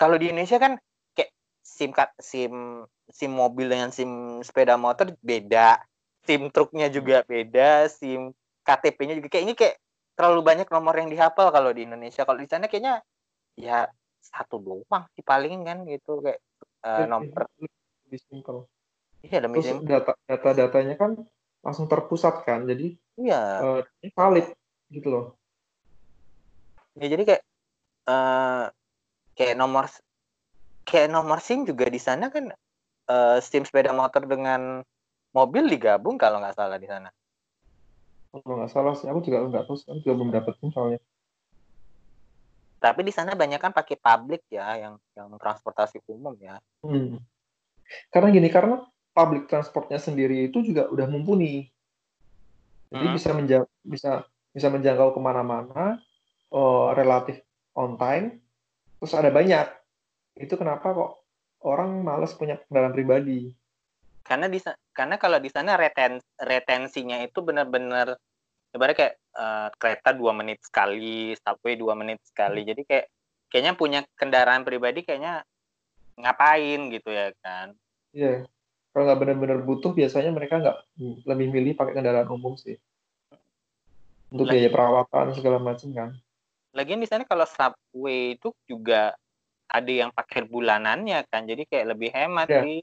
[0.00, 0.74] kalau di Indonesia kan
[1.14, 1.30] kayak
[1.62, 5.78] sim card sim sim mobil dengan sim sepeda motor beda.
[6.24, 8.32] Sim truknya juga beda sim
[8.64, 9.76] KTP-nya juga kayak ini kayak
[10.16, 13.04] terlalu banyak nomor yang dihafal kalau di Indonesia kalau di sana kayaknya
[13.54, 13.86] ya
[14.24, 16.40] satu doang sih paling kan gitu kayak
[16.86, 17.44] eh, nomor
[18.08, 18.56] lebih simpel.
[19.20, 21.10] iya demi Terus sim data data datanya kan
[21.60, 22.64] langsung terpusat kan.
[22.64, 23.60] Jadi iya
[24.00, 24.46] ini valid
[24.88, 25.24] gitu loh.
[26.94, 27.42] ya jadi kayak
[28.06, 28.64] eh
[29.34, 29.90] kayak nomor
[30.86, 32.54] kayak nomor SIM juga di sana kan
[33.10, 34.84] eh, SIM sepeda motor dengan
[35.34, 37.10] mobil digabung kalau nggak salah di sana
[38.34, 41.00] Kalau nggak salah sih, aku juga nggak tahu, aku juga belum dapetin soalnya.
[42.84, 47.16] tapi di sana banyak kan pakai publik ya yang yang transportasi umum ya Hmm.
[48.12, 48.84] Karena gini, karena
[49.16, 51.64] public transportnya sendiri itu juga udah mumpuni.
[52.92, 53.16] Jadi Hmm.
[53.16, 55.96] bisa menja- bisa bisa menjangkau ke mana-mana,
[56.52, 57.40] eh, relatif
[57.72, 58.44] on time,
[59.00, 59.64] terus ada banyak.
[60.36, 61.24] Itu kenapa kok
[61.64, 63.56] orang males punya kendaraan pribadi?
[64.24, 64.56] karena di
[64.94, 68.14] karena kalau di sana reten retensinya itu benar-benar
[68.70, 72.62] ibaratnya kayak eh, kereta dua menit sekali, subway dua menit sekali.
[72.62, 73.06] Jadi kayak
[73.50, 75.42] kayaknya punya kendaraan pribadi kayaknya
[76.18, 77.74] ngapain gitu ya kan?
[78.14, 78.46] Iya.
[78.94, 80.78] Kalau nggak benar-benar butuh, biasanya mereka nggak
[81.26, 82.78] lebih milih pakai kendaraan umum sih.
[84.30, 86.10] Untuk Lagi- biaya perawatan segala macam kan.
[86.74, 89.14] Lagian di sana kalau subway itu juga
[89.66, 92.62] ada yang pakai bulanannya kan, jadi kayak lebih hemat Iya.
[92.62, 92.78] sih.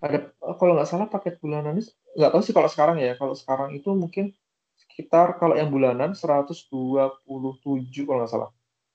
[0.00, 1.76] Ada kalau nggak salah paket bulanan
[2.16, 3.12] nggak tahu sih kalau sekarang ya.
[3.20, 4.32] Kalau sekarang itu mungkin
[4.80, 8.50] sekitar kalau yang bulanan 127 kalau nggak salah.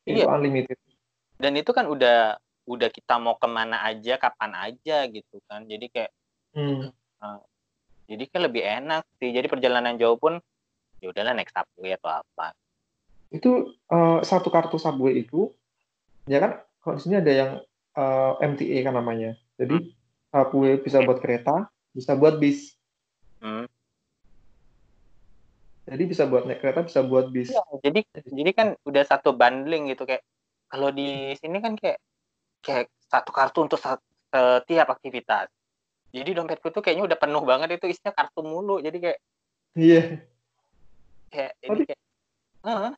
[0.06, 0.34] Itu Iya.
[0.34, 0.78] unlimited.
[1.38, 5.70] Dan itu kan udah udah kita mau ke mana aja, kapan aja gitu kan.
[5.70, 6.12] Jadi kayak
[6.56, 6.90] Hmm.
[8.08, 9.30] jadi kan lebih enak sih.
[9.30, 10.42] Jadi perjalanan jauh pun
[11.04, 12.56] ya udahlah naik subway atau apa.
[13.30, 15.54] Itu eh, satu kartu subway itu
[16.26, 17.52] ya kan kalau di sini ada yang
[17.94, 19.38] eh, MTA kan namanya.
[19.62, 19.94] Jadi
[20.36, 22.76] subway bisa buat kereta, bisa buat bis.
[23.40, 23.72] Hmm.
[25.88, 27.56] Jadi bisa buat naik kereta, bisa buat bis.
[27.56, 30.28] Iya, jadi jadi kan udah satu bundling gitu kayak
[30.68, 32.02] kalau di sini kan kayak
[32.60, 35.48] kayak satu kartu untuk setiap aktivitas.
[36.12, 38.82] Jadi dompetku tuh kayaknya udah penuh banget itu isinya kartu mulu.
[38.84, 39.20] Jadi kayak
[39.78, 40.02] Iya.
[41.32, 42.02] kayak ini Tapi- kayak
[42.66, 42.92] Heeh.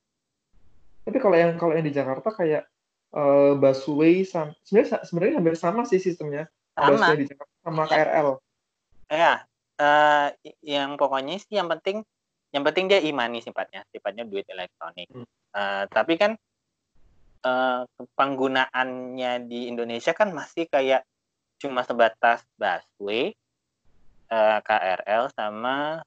[1.04, 2.64] Tapi kalau yang kalau yang di Jakarta kayak
[3.08, 6.48] eh, busway sam- sebenarnya sebenarnya hampir sama sih sistemnya.
[6.78, 6.94] Sama.
[6.94, 8.30] Busway di Jakarta sama KRL.
[9.10, 9.34] Ya,
[9.82, 10.28] eh,
[10.62, 12.06] yang pokoknya sih yang penting
[12.54, 15.10] yang penting dia imani sifatnya, sifatnya duit elektronik.
[15.10, 15.26] Hmm.
[15.58, 16.32] Eh, tapi kan
[17.42, 17.82] eh,
[18.14, 21.02] penggunaannya di Indonesia kan masih kayak
[21.58, 23.34] cuma sebatas busway,
[24.30, 26.06] eh, KRL sama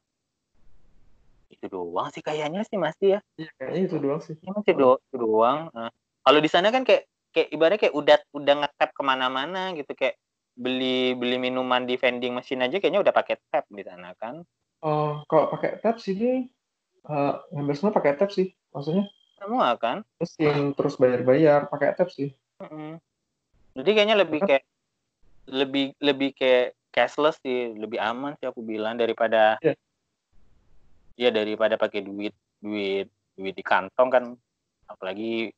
[1.51, 3.21] itu doang sih kayaknya sih masih ya.
[3.37, 4.35] Iya, kayaknya itu doang sih.
[4.39, 5.69] Ini masih do itu doang.
[5.75, 5.91] Eh,
[6.25, 10.19] kalau di sana kan kayak kayak ibaratnya kayak udah udah nge-tap ke mana-mana gitu kayak
[10.61, 14.45] beli beli minuman di vending machine aja kayaknya udah pakai tap di sana kan.
[14.85, 16.45] Eh, kalau pakai tab sini
[17.09, 18.53] eh, hampir semua pakai tab sih.
[18.77, 19.09] Maksudnya
[19.41, 20.05] Semua kan.
[20.21, 22.37] mesin terus bayar-bayar pakai tab sih.
[22.61, 23.01] Mm-mm.
[23.81, 24.65] Jadi kayaknya lebih kayak
[25.49, 29.75] lebih lebih kayak cashless sih, lebih aman sih aku bilang daripada Iya.
[31.17, 34.25] ya daripada pakai duit duit duit di kantong kan
[34.85, 35.49] apalagi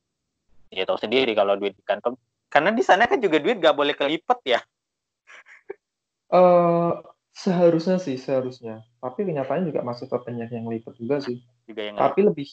[0.70, 2.14] ya tahu sendiri kalau duit di kantong
[2.46, 4.60] karena di sana kan juga duit gak boleh kelipet ya.
[6.32, 6.92] Eh
[7.32, 8.80] seharusnya sih seharusnya.
[8.98, 11.44] Tapi kenyataannya juga masih tetap banyak yang lipat juga sih.
[11.68, 12.48] Juga yang Tapi lebih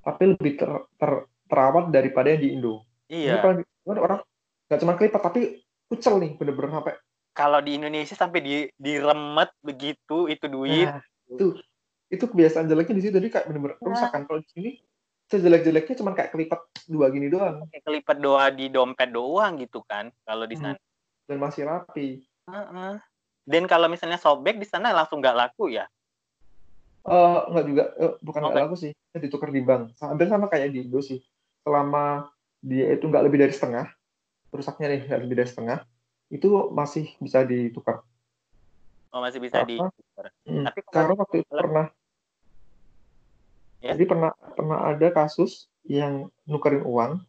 [0.00, 2.86] tapi lebih ter, ter- terawat daripada yang di Indo.
[3.10, 3.42] Ini iya.
[3.42, 4.20] Indo kan orang
[4.70, 5.40] nggak cuma kelipat tapi
[5.90, 6.94] kucel nih bener-bener sampai
[7.30, 10.86] Kalau di Indonesia sampai di diremet begitu itu duit.
[10.86, 11.58] Nah, itu
[12.10, 13.86] itu kebiasaan jeleknya di situ jadi kayak bener-bener Nah.
[13.86, 14.70] rusak kan kalau di sini
[15.30, 16.58] sejelek-jeleknya cuma kayak kelipat
[16.90, 20.74] dua gini doang Kayak kelipet doa di dompet doang gitu kan kalau di Hmm.
[20.74, 20.78] sana.
[21.30, 22.26] dan masih rapi.
[23.44, 25.88] Dan kalau misalnya sobek di sana langsung nggak laku ya.
[27.08, 28.62] Eh nggak juga eh, bukan nggak Oke.
[28.68, 29.96] laku sih, ditukar di bank.
[29.98, 31.18] Hampir sama kayak di Indo sih.
[31.64, 32.28] Selama
[32.60, 33.88] dia itu nggak lebih dari setengah,
[34.52, 35.78] rusaknya nih nggak lebih dari setengah,
[36.28, 38.04] itu masih bisa ditukar.
[39.10, 39.80] Oh masih bisa di.
[39.80, 39.90] Apa?
[40.46, 40.64] Hmm.
[40.68, 41.86] Tapi kalau- Karena waktu itu pernah,
[43.80, 43.96] Ya.
[43.96, 47.24] jadi pernah pernah ada kasus yang nukerin uang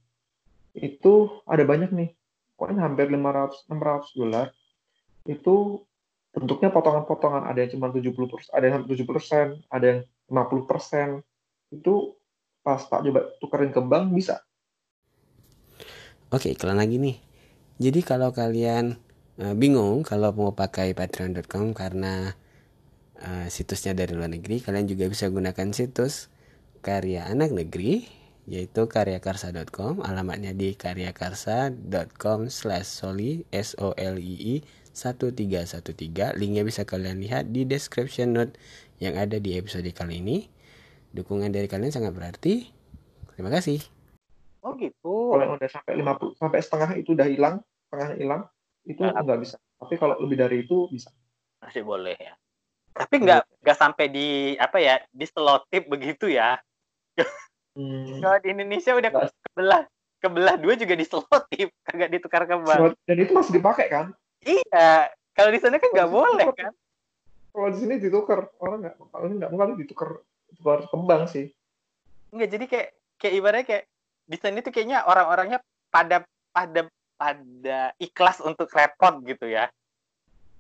[0.76, 1.14] itu
[1.48, 2.10] ada banyak nih,
[2.60, 4.52] pokoknya hampir 500 600 dolar
[5.26, 5.86] itu
[6.32, 10.00] bentuknya potongan-potongan, ada yang cuma 70 persen, ada yang sampai 70 persen, ada yang
[10.32, 11.08] 50 persen,
[11.76, 11.94] itu
[12.62, 14.40] pas tak coba tukerin ke bank bisa.
[16.32, 17.20] Oke, iklan lagi nih.
[17.82, 18.96] Jadi kalau kalian
[19.42, 22.32] eh, bingung kalau mau pakai patreon.com karena
[23.20, 26.32] eh, situsnya dari luar negeri, kalian juga bisa gunakan situs
[26.80, 34.66] karya anak negeri yaitu karyakarsa.com alamatnya di karyakarsa.com slash soli s o l i i
[34.94, 38.54] 1313 linknya bisa kalian lihat di description note
[39.00, 40.38] yang ada di episode kali ini
[41.12, 42.70] dukungan dari kalian sangat berarti
[43.36, 43.80] terima kasih
[44.62, 45.34] Oh gitu.
[45.34, 48.42] Kalau yang udah sampai 50 sampai setengah itu udah hilang, setengahnya hilang,
[48.86, 49.18] itu Nah.
[49.18, 49.58] nggak bisa.
[49.58, 51.10] Tapi kalau lebih dari itu bisa.
[51.58, 52.38] Masih boleh ya.
[52.94, 56.62] Tapi nggak nggak sampai di apa ya di selotip begitu ya.
[57.74, 58.22] Hmm.
[58.22, 59.82] Kalau di Indonesia udah kebelah
[60.22, 62.78] kebelah dua juga di selotip, kagak ditukar ke bank.
[62.78, 64.14] Surat- Dan itu masih dipakai kan?
[64.46, 65.12] Iya.
[65.32, 66.74] Kalau di sana kan nggak boleh kan.
[67.52, 70.10] Kalau di sini ditukar, orang nggak, kalau ini nggak kali ditukar,
[70.52, 71.46] ditukar ke bank sih.
[72.32, 72.90] Enggak jadi kayak
[73.20, 73.84] kayak ibaratnya kayak
[74.28, 75.60] di sana tuh kayaknya orang-orangnya
[75.92, 76.24] pada
[76.56, 76.88] pada
[77.20, 79.68] pada ikhlas untuk repot gitu ya.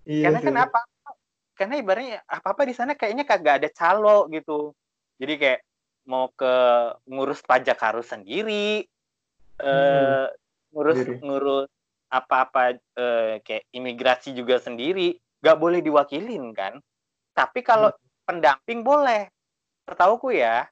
[0.03, 0.45] Iya karena sih.
[0.49, 0.79] kan apa
[1.55, 4.73] karena ibaratnya apa apa di sana kayaknya kagak ada calo gitu
[5.21, 5.59] jadi kayak
[6.09, 6.53] mau ke
[7.05, 8.82] ngurus pajak harus sendiri
[9.61, 10.25] eh
[10.73, 11.21] ngurus Sendiri.
[11.21, 11.69] ngurus
[12.12, 16.78] apa-apa eh, kayak imigrasi juga sendiri nggak boleh diwakilin kan?
[17.32, 17.89] Tapi kalau
[18.28, 19.32] pendamping boleh.
[19.88, 20.68] Setahuku ya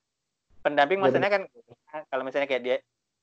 [0.60, 1.44] pendamping Jadi- maksudnya kan
[2.12, 2.78] kalau misalnya kayak dia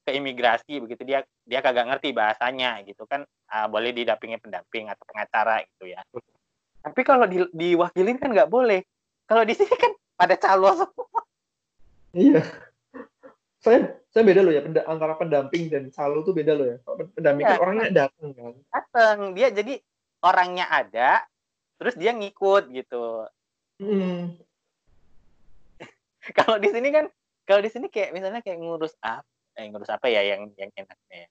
[0.07, 5.05] ke imigrasi begitu dia dia kagak ngerti bahasanya gitu kan ah, boleh didampingi pendamping atau
[5.07, 6.01] pengacara gitu ya.
[6.83, 8.83] Tapi kalau di, diwakilin kan nggak boleh.
[9.27, 11.21] Kalau di sini kan pada calo semua.
[12.15, 12.41] Iya.
[13.59, 16.77] Saya saya beda loh ya penda- antara pendamping dan calo tuh beda loh ya.
[17.13, 17.53] Pendamping Iya.
[17.53, 18.53] kan orangnya datang kan.
[18.73, 19.75] dateng dia jadi
[20.25, 21.11] orangnya ada
[21.77, 23.29] terus dia ngikut gitu
[23.77, 24.33] Hmm.
[26.39, 27.05] kalau di sini kan
[27.45, 31.17] kalau di sini kayak misalnya kayak ngurus apa eh, ngurus apa ya yang yang enaknya
[31.21, 31.29] ya.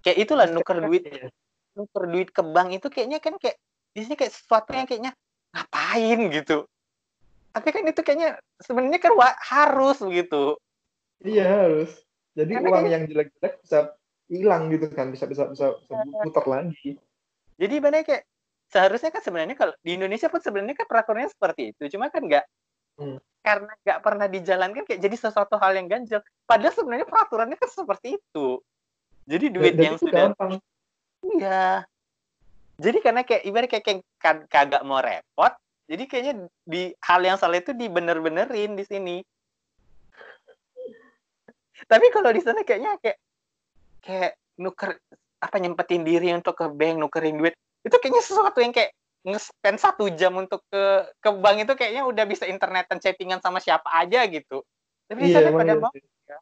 [0.00, 1.32] kayak itulah nuker duit Iya.
[1.72, 3.56] nuker duit ke bank itu kayaknya kan kayak
[3.90, 5.16] di sini kayak sesuatu yang kayaknya
[5.50, 6.68] ngapain gitu
[7.50, 8.30] tapi kan itu kayaknya
[8.60, 10.60] sebenarnya kan harus begitu
[11.24, 11.90] Iya harus.
[12.36, 13.78] Jadi Karena uang yang jelek-jelek bisa
[14.28, 15.94] hilang gitu kan, bisa bisa bisa, bisa
[16.24, 16.96] muter lagi.
[17.54, 18.24] jadi benar kayak
[18.72, 22.44] seharusnya kan sebenarnya kalau di Indonesia pun sebenarnya kan peraturannya seperti itu cuma kan nggak
[22.94, 23.18] Hmm.
[23.42, 28.22] karena nggak pernah dijalankan kayak jadi sesuatu hal yang ganjil padahal sebenarnya peraturannya kan seperti
[28.22, 28.62] itu
[29.26, 30.50] jadi duit Dan, yang itu sudah gampang.
[31.24, 31.88] Iya.
[32.74, 35.54] Jadi karena kayak ibarat kayak, kayak ka- kagak mau repot,
[35.86, 36.34] jadi kayaknya
[36.66, 39.16] di hal yang salah itu dibener-benerin di sini.
[41.84, 43.18] Tapi kalau di sana kayaknya kayak
[44.04, 44.96] kayak nuker
[45.40, 47.54] apa nyempetin diri untuk ke bank nukerin duit
[47.84, 50.82] itu kayaknya sesuatu yang kayak nge-spend satu jam untuk ke
[51.20, 54.60] ke bank itu kayaknya udah bisa internetan chattingan sama siapa aja gitu.
[55.08, 56.02] Tapi di Iya sana emang pada iya mau sih.
[56.28, 56.38] ya.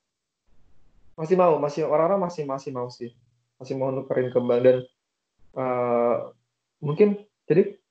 [1.19, 3.11] Masih mau, masih orang-orang masih masih mau sih,
[3.59, 4.77] masih mau nukerin ke bank dan
[5.59, 6.17] eh,
[6.83, 7.09] mungkin
[7.47, 7.82] jadi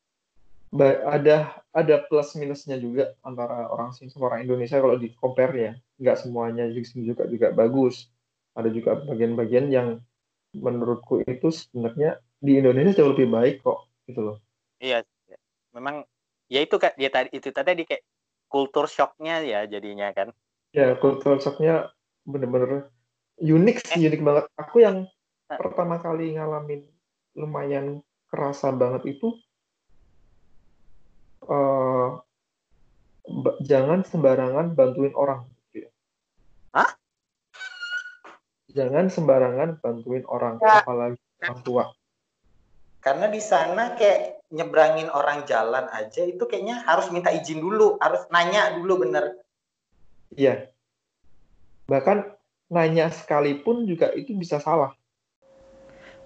[0.79, 5.71] ada ada plus minusnya juga antara orang sini sama orang Indonesia kalau di compare ya,
[5.99, 8.07] nggak semuanya juga juga juga bagus.
[8.55, 9.99] Ada juga bagian-bagian yang
[10.55, 14.37] menurutku itu sebenarnya di Indonesia jauh lebih baik kok gitu loh.
[14.79, 15.37] Iya, iya.
[15.71, 16.03] memang
[16.51, 18.03] ya itu kan dia tadi itu tadi kayak
[18.51, 20.35] kultur shocknya ya jadinya kan.
[20.71, 21.91] Ya, cultural shocknya
[22.23, 22.91] bener-bener
[23.39, 24.45] unik sih, unik banget.
[24.55, 25.07] Aku yang
[25.51, 25.59] Eh.
[25.59, 26.87] pertama kali ngalamin
[27.35, 27.99] lumayan
[28.31, 29.35] kerasa banget itu
[31.45, 32.09] eh
[33.65, 35.45] jangan sembarangan bantuin orang.
[35.69, 35.89] gitu ya.
[36.75, 36.89] Hah?
[38.71, 40.81] Jangan sembarangan bantuin orang, Ya.
[40.83, 41.83] apalagi orang tua.
[43.01, 48.21] Karena di sana kayak nyebrangin orang jalan aja itu kayaknya harus minta izin dulu, harus
[48.29, 49.41] nanya dulu bener.
[50.37, 50.69] Iya.
[51.89, 52.37] Bahkan
[52.71, 54.93] nanya sekalipun juga itu bisa salah.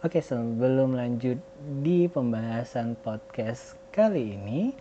[0.05, 1.41] Oke, sebelum lanjut
[1.82, 4.76] di pembahasan podcast kali ini,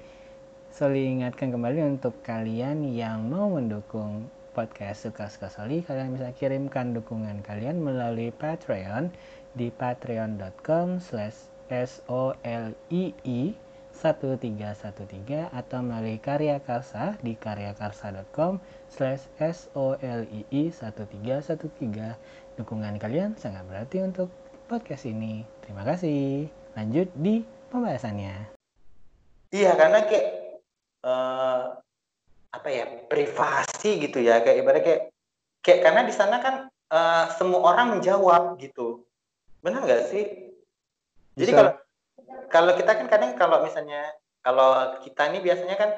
[0.74, 4.26] Soli ingatkan kembali untuk kalian yang mau mendukung
[4.58, 9.14] podcast Suka-Suka Soli, kalian bisa kirimkan dukungan kalian melalui Patreon
[9.54, 13.54] di patreon.com slash solii 1313
[15.54, 18.58] atau melalui Karya Karsa di karyakarsa.com
[18.90, 24.26] slash solii 1313 dukungan kalian sangat berarti untuk
[24.66, 25.46] podcast ini.
[25.62, 26.50] Terima kasih.
[26.74, 28.50] Lanjut di pembahasannya.
[29.54, 30.43] Iya, karena kayak
[31.04, 31.62] eh,
[32.54, 35.02] apa ya privasi gitu ya, kayak ibaratnya kayak
[35.60, 39.04] kayak karena di sana kan eh, semua orang menjawab gitu,
[39.60, 40.24] benar nggak sih?
[41.34, 41.72] Jadi kalau
[42.48, 45.90] kalau kita kan kadang kalau misalnya kalau kita nih biasanya kan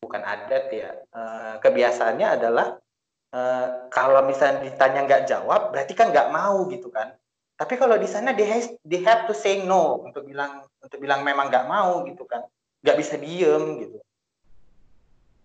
[0.00, 2.78] bukan adat ya eh, kebiasaannya adalah
[3.34, 7.12] eh, kalau misalnya ditanya nggak jawab berarti kan nggak mau gitu kan.
[7.54, 11.22] Tapi kalau di sana they has, they have to say no untuk bilang untuk bilang
[11.22, 12.42] memang nggak mau gitu kan.
[12.84, 14.03] Nggak bisa diem gitu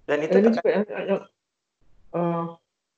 [0.09, 1.21] dan itu ini juga yang, yang
[2.17, 2.45] eh,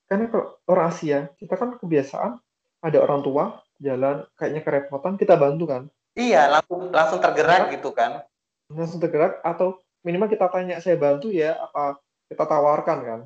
[0.07, 2.39] karena kalau orang Asia kita kan kebiasaan
[2.79, 5.83] ada orang tua jalan kayaknya kerepotan kita bantu kan?
[6.15, 8.23] Iya langsung langsung tergerak gitu kan.
[8.71, 11.99] Langsung tergerak atau minimal kita tanya saya bantu ya apa
[12.31, 13.19] kita tawarkan kan?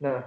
[0.00, 0.20] Nah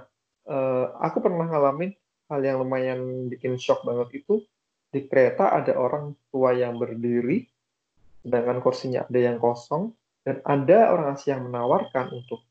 [0.45, 1.97] eh, aku pernah ngalamin
[2.30, 4.45] hal yang lumayan bikin shock banget itu
[4.93, 7.47] di kereta ada orang tua yang berdiri
[8.24, 9.95] sedangkan kursinya ada yang kosong
[10.28, 12.43] dan ada orang Asia yang menawarkan untuk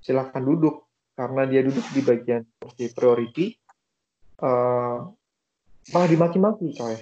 [0.00, 0.88] silahkan duduk.
[1.12, 3.52] Karena dia duduk di bagian kursi priority
[4.40, 4.98] eh,
[5.92, 6.96] malah dimaki-maki coy.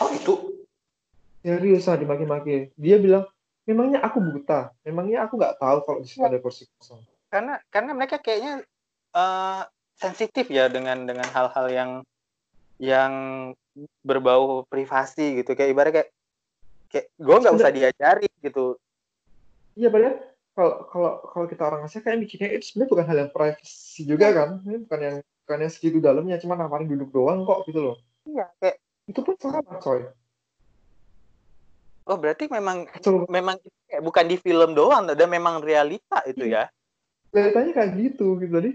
[0.00, 0.64] Oh itu?
[1.44, 2.72] Serius lah dimaki-maki.
[2.80, 3.28] Dia bilang
[3.68, 4.72] memangnya aku buta?
[4.88, 7.04] Memangnya aku nggak tahu kalau di situ ada kursi kosong?
[7.28, 8.64] Karena karena mereka kayaknya
[9.12, 9.62] eh,
[10.00, 11.90] sensitif ya dengan dengan hal-hal yang
[12.80, 13.12] yang
[14.00, 15.52] berbau privasi gitu.
[15.52, 16.08] Kayak ibarat kayak
[16.88, 18.80] kayak gue nggak usah diajari gitu
[19.78, 20.16] Iya padahal
[20.58, 24.26] kalau kalau kalau kita orang Asia kayak mikirnya itu sebenarnya bukan hal yang privacy juga
[24.34, 24.48] kan.
[24.66, 25.16] Ini bukan yang
[25.46, 27.96] bukan yang segitu dalamnya, cuma nawarin duduk doang kok gitu loh.
[28.26, 28.76] iya kayak
[29.08, 30.02] Itu pun sama coy.
[32.10, 36.48] oh berarti memang Coba memang itu kayak bukan di film doang ada memang realita itu
[36.48, 36.66] ya
[37.30, 38.72] kelihatannya kayak gitu gitu tadi.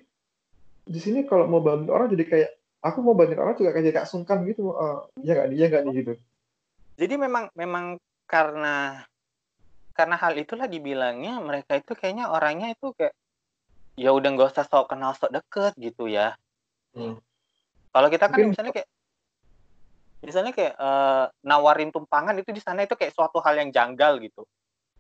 [0.84, 2.50] Di sini kalau mau bantu orang jadi kayak
[2.86, 4.72] aku mau bantu orang juga kayak kayak sungkan gitu.
[4.72, 6.14] Eh, iya nggak nih, iya nggak nih gitu.
[6.94, 7.86] jadi memang memang
[8.30, 9.02] karena
[9.94, 13.14] karena hal itulah dibilangnya mereka itu kayaknya orangnya itu kayak
[13.94, 16.34] ya udah nggak usah sok kenal sok deket gitu ya
[16.94, 17.18] Hmm.
[17.90, 18.90] kalau kita kan Mungkin- misalnya kayak
[20.22, 24.46] misalnya kayak eh, nawarin tumpangan itu di sana itu kayak suatu hal yang janggal gitu.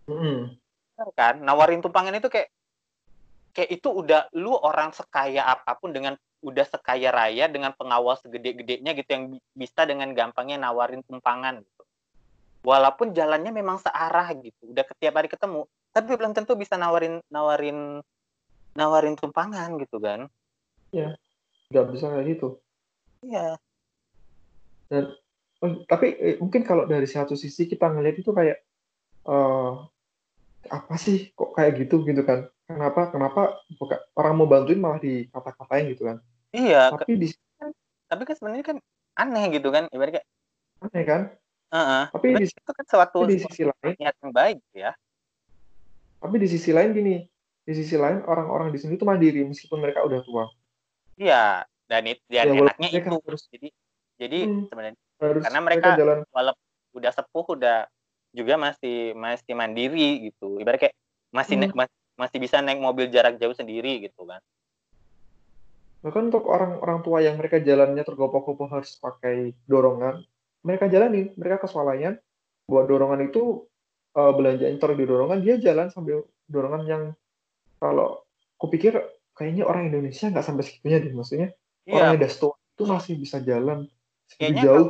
[0.10, 2.50] Bener kan nawarin tumpangan itu kayak
[3.54, 8.92] kayak itu udah lu orang sekaya apa pun dengan udah sekaya raya dengan pengawal segede-gedenya
[8.98, 11.62] gitu yang bi- bisa dengan gampangnya nawarin tumpangan
[12.64, 18.00] walaupun jalannya memang searah gitu udah setiap hari ketemu tapi belum tentu bisa nawarin nawarin
[18.74, 20.32] nawarin tumpangan gitu kan
[21.74, 22.48] nggak bisa kayak gitu.
[23.26, 23.58] iya
[25.64, 28.62] Oh, tapi eh, mungkin kalau dari satu sisi kita ngelihat itu kayak
[29.24, 29.72] eh
[30.68, 32.52] apa sih kok kayak gitu gitu kan?
[32.68, 33.42] Kenapa kenapa
[33.80, 36.18] bukan orang mau bantuin malah dikata-katain gitu kan?
[36.52, 37.28] iya ke- Tapi di
[38.12, 38.78] tapi kan sebenarnya kan
[39.16, 40.24] aneh gitu kan ibaratnya
[40.84, 41.22] aneh kan?
[41.74, 44.94] "Heeh." Tapi di, itu kan suatu di sisi lain, niat yang baik ya
[46.24, 47.20] tapi di sisi lain gini,
[47.68, 50.46] di sisi lain orang-orang di sini tuh mandiri meskipun mereka udah tua.
[51.20, 53.68] iya dan itu dan Ya, enaknya mereka itu harus- jadi
[54.16, 54.64] jadi Hmm.
[54.72, 56.66] sebenarnya Harus Karena mereka- jalan walaupun
[56.96, 57.78] udah sepuh udah
[58.32, 60.96] juga masih masih mandiri gitu ibarat kayak
[61.30, 61.86] masih Hmm.
[62.16, 64.40] masih bisa naik mobil jarak jauh sendiri gitu kan
[66.00, 70.20] bahkan untuk orang-orang tua yang mereka jalannya tergopoh-gopoh harus pakai dorongan,
[70.64, 72.16] mereka jalanin, mereka ke swalayan,
[72.66, 73.68] buat dorongan itu
[74.16, 77.04] eh, belanjaan taruh di dorongan, dia jalan sambil dorongan yang
[77.78, 78.24] kalau
[78.56, 78.96] kupikir
[79.36, 81.50] kayaknya orang Indonesia nggak sampai segitunya deh, maksudnya.
[81.84, 82.04] Orang iya.
[82.16, 82.32] Yang udah
[82.74, 83.86] itu masih bisa jalan
[84.26, 84.88] segitu Kayaknya jauh.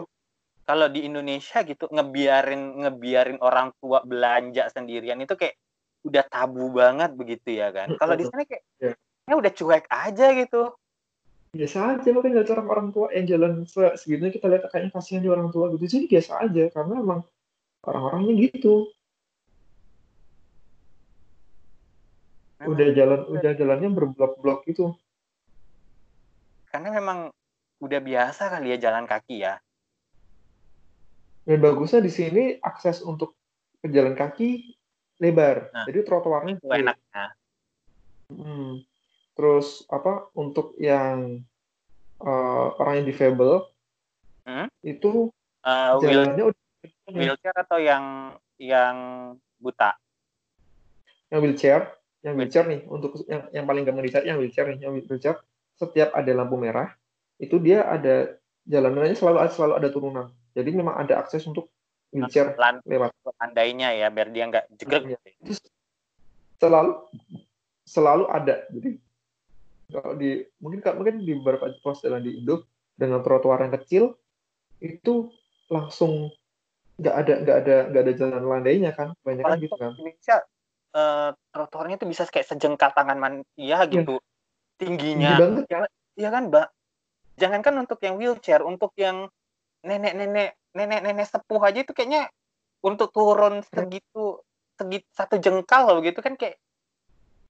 [0.64, 5.60] kalau di Indonesia gitu ngebiarin ngebiarin orang tua belanja sendirian itu kayak
[6.08, 7.92] udah tabu banget begitu ya kan?
[8.00, 8.94] Kalau di sana kayak Iya.
[9.28, 10.62] ya udah cuek aja gitu
[11.54, 13.08] biasa aja makanya lihat orang orang tua.
[13.14, 15.86] Yang jalan se- segitunya kita lihat kayaknya kasihan di orang tua gitu.
[15.86, 17.22] Jadi biasa aja karena emang
[17.86, 18.90] orang-orangnya gitu.
[22.64, 24.98] Udah jalan udah jalannya berblok-blok gitu.
[26.74, 27.30] Karena memang
[27.84, 29.62] udah biasa kali ya jalan kaki ya.
[31.44, 33.36] Dan bagusnya di sini akses untuk
[33.84, 34.74] pejalan kaki
[35.20, 35.70] lebar.
[35.76, 36.72] Nah, jadi trotoarnya gede.
[36.82, 37.26] enaknya.
[38.32, 38.80] Hmm.
[39.34, 41.42] Terus apa untuk yang
[42.22, 43.68] eh, orang yang difabel
[44.44, 44.68] Hmm?
[44.84, 45.32] itu
[45.64, 46.64] wheel, jalannya udah
[47.16, 48.96] wheelchair atau yang yang
[49.56, 49.96] buta?
[51.32, 51.82] Yang wheelchair
[52.24, 52.66] yang wheelchair.
[52.68, 55.40] nih untuk yang yang paling gampang dicari yang wheelchair nih yang wheelchair
[55.80, 56.92] setiap ada lampu merah
[57.40, 58.36] itu dia ada
[58.68, 60.28] jalanannya selalu selalu ada turunan.
[60.52, 61.72] Jadi memang ada akses untuk
[62.12, 63.16] wheelchair lan lewat.
[63.40, 65.04] landainya ya biar dia nggak jegrek.
[65.08, 65.20] Iya.
[65.40, 65.52] itu
[66.60, 67.00] selalu
[67.88, 68.68] selalu ada.
[68.72, 69.00] Jadi
[69.94, 72.66] kalau di mungkin mungkin di beberapa pos jalan di Indo
[72.98, 74.18] dengan trotoar yang kecil
[74.82, 75.30] itu
[75.70, 76.34] langsung
[76.98, 79.14] nggak ada nggak ada nggak ada jalan landainya kan?
[79.22, 79.94] Banyak kan gitu kan?
[79.96, 80.38] Indonesia
[80.94, 84.18] eh, trotoarnya tuh bisa kayak sejengkal tangan manusia gitu.
[84.82, 85.38] Tingginya.
[85.38, 86.68] Tinggi banget Iya kan, Mbak?
[87.42, 89.26] Jangankan untuk yang wheelchair, untuk yang
[89.82, 92.30] nenek-nenek nenek-nenek sepuh aja itu kayaknya
[92.82, 94.42] untuk turun segitu
[94.74, 96.58] segitu satu jengkal loh gitu kan kayak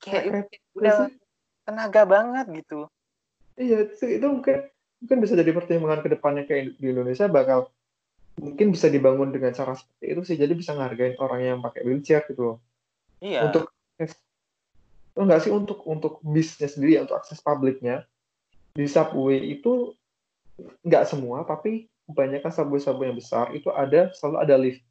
[0.01, 0.97] kayak Kayak udah.
[1.63, 2.87] Tenaga banget gitu.
[3.59, 4.67] Iya, itu, itu mungkin
[5.03, 7.67] mungkin bisa jadi pertimbangan ke depannya kayak di Indonesia bakal
[8.39, 10.37] mungkin bisa dibangun dengan cara seperti itu sih.
[10.39, 12.57] Jadi bisa ngehargain orang yang pakai wheelchair gitu loh.
[13.23, 13.51] Iya.
[13.51, 13.69] Untuk
[15.13, 18.03] oh, enggak sih untuk untuk bisnya sendiri untuk akses publiknya
[18.73, 19.93] di subway itu
[20.81, 24.81] nggak semua tapi kebanyakan subway-subway yang besar itu ada selalu ada lift.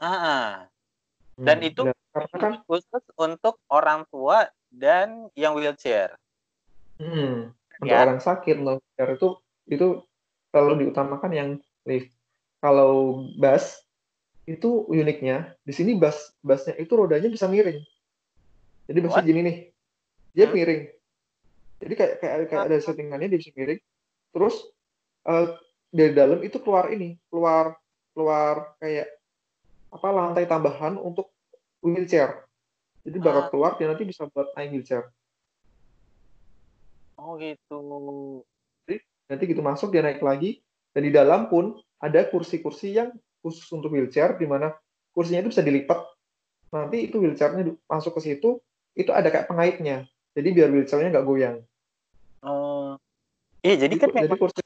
[0.00, 0.48] Ah, ah.
[1.34, 6.14] Dan Hmm, itu dan karena kan khusus untuk orang tua dan yang wheelchair.
[7.00, 7.52] hmm,
[7.82, 8.02] untuk Ya.
[8.02, 9.28] orang sakit non itu
[9.70, 9.86] itu
[10.52, 11.48] selalu diutamakan yang
[11.88, 12.10] lift.
[12.62, 13.82] Kalau bus
[14.48, 17.80] itu uniknya di sini bus busnya itu rodanya bisa miring.
[18.88, 19.56] Jadi busnya gini nih,
[20.36, 20.54] dia Hmm?
[20.56, 20.82] miring.
[21.82, 23.80] Jadi kayak kayak kayak ada settingannya dia bisa miring.
[24.32, 24.54] Terus
[25.28, 25.46] eh,
[25.92, 27.76] dari dalam itu keluar ini, keluar
[28.14, 29.08] keluar kayak
[29.94, 31.32] apa lantai tambahan untuk
[31.82, 32.44] wheelchair.
[33.04, 33.50] Jadi bakal Ah.
[33.52, 35.12] keluar dia nanti bisa buat naik wheelchair.
[37.20, 37.78] Oh gitu.
[39.24, 40.60] nanti gitu masuk dia naik lagi
[40.92, 43.08] dan di dalam pun ada kursi-kursi yang
[43.40, 44.76] khusus untuk wheelchair di mana
[45.16, 46.04] kursinya itu bisa dilipat.
[46.68, 48.60] Nanti itu wheelchairnya masuk ke situ,
[48.92, 50.04] itu ada kayak pengaitnya.
[50.36, 51.56] Jadi biar wheelchairnya nggak goyang.
[52.44, 53.00] Oh.
[53.64, 54.60] Iya, jadi kan jadi memang kursi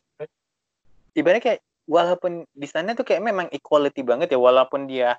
[1.18, 1.61] ibaratnya kayak
[1.91, 5.18] walaupun di sana tuh kayak memang equality banget ya walaupun dia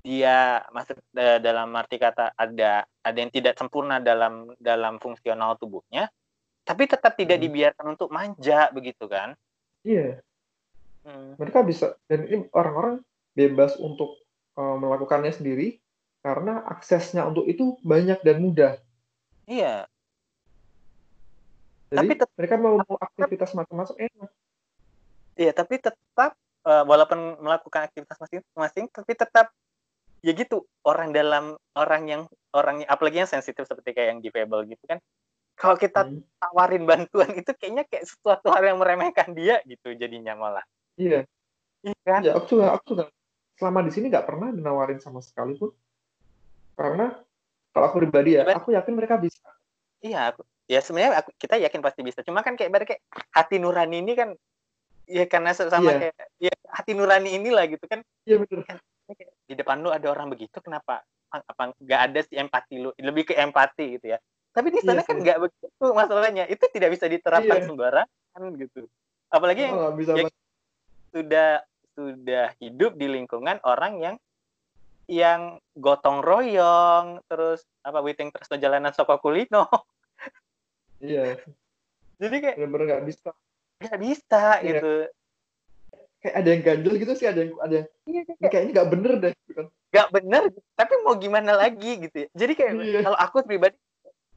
[0.00, 6.08] dia masuk da- dalam arti kata ada ada yang tidak sempurna dalam dalam fungsional tubuhnya
[6.64, 7.44] tapi tetap tidak Hmm.
[7.44, 9.36] dibiarkan untuk manja begitu kan
[9.84, 10.20] iya,
[11.00, 11.36] Hmm.
[11.36, 13.00] mereka bisa dan ini orang-orang
[13.32, 14.20] bebas untuk
[14.56, 15.80] eh, melakukannya sendiri
[16.20, 18.76] karena aksesnya untuk itu banyak dan mudah.
[19.48, 19.88] iya
[21.88, 24.30] Jadi Tapi tet- mereka mau, mau aktivitas macam-macam enak.
[25.34, 29.48] iya tapi tetap eh, walaupun melakukan aktivitas masing-masing tapi tetap
[30.20, 34.84] ya gitu orang dalam orang yang orang apalagi yang sensitif seperti kayak yang difabel gitu
[34.84, 34.98] kan
[35.56, 36.24] kalau kita Hmm.
[36.40, 40.64] tawarin bantuan itu kayaknya kayak sesuatu hal yang meremehkan dia gitu jadinya malah
[41.00, 41.24] Iya,
[41.84, 42.32] iya kan iya.
[42.36, 43.04] Aku juga, aku juga
[43.56, 45.72] selama di sini nggak pernah dinawarin sama sekali pun.
[46.76, 47.12] Karena
[47.76, 48.56] kalau aku pribadi ya, Gimana?
[48.60, 49.44] aku yakin mereka bisa.
[50.00, 53.00] iya aku ya sebenarnya aku, kita yakin pasti bisa cuma kan kayak kayak
[53.32, 54.32] hati nurani ini kan
[55.04, 55.96] ya karena sama Iya.
[56.08, 58.64] kayak ya hati nurani inilah gitu kan Iya betul.
[59.10, 63.30] Kayak di depan lu ada orang begitu kenapa apa nggak ada si empati lu lebih
[63.30, 64.18] ke empati gitu ya
[64.50, 67.66] tapi di sana Iya kan nggak begitu masalahnya itu tidak bisa diterapkan Iya.
[67.70, 68.80] sembarangan gitu
[69.30, 70.34] apalagi yang Oh, nggak bisa yang banget.
[71.14, 71.50] sudah
[71.94, 74.16] sudah hidup di lingkungan orang yang
[75.10, 79.66] yang gotong royong terus apa witing terus jalanan soko kulino
[81.02, 81.34] Iya,
[82.22, 83.30] jadi kayak benar-benar nggak bisa.
[83.80, 84.66] nggak bisa Iya.
[84.66, 84.92] gitu
[86.20, 89.12] Kayak ada yang ganjel gitu sih, ada yang ada yang Iya, ini kayaknya nggak bener
[89.18, 89.32] deh.
[89.44, 89.66] gitu kan.
[89.90, 90.42] nggak bener
[90.78, 92.28] tapi mau gimana lagi gitu ya.
[92.30, 93.00] jadi kayak Iya.
[93.02, 93.74] kalau aku pribadi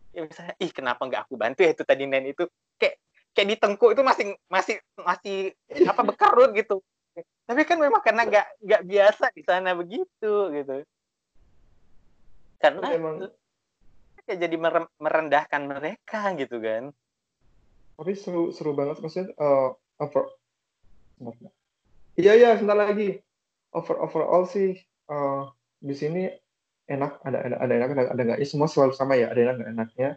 [0.09, 2.49] ya misalnya ih kenapa nggak aku bantu ya itu tadi nen itu
[2.81, 2.97] kayak
[3.33, 5.53] kayak di tengkuk itu masih masih masih
[5.85, 6.81] apa bekarut gitu
[7.45, 10.81] tapi kan memang karena nggak nggak biasa di sana begitu gitu
[12.57, 13.15] karena Emang
[14.25, 16.89] kayak jadi mere- merendahkan mereka gitu kan
[17.93, 19.69] tapi seru seru banget maksudnya eh
[20.01, 20.33] over
[21.17, 21.53] sebentar.
[22.19, 23.19] Iya iya sebentar lagi.
[23.73, 25.41] Over overall sih eh,
[25.81, 26.29] di sini
[26.89, 27.21] enak.
[27.25, 30.09] Ada ada ada enak ada ada ya semua selalu sama ya ada enak nggak enaknya.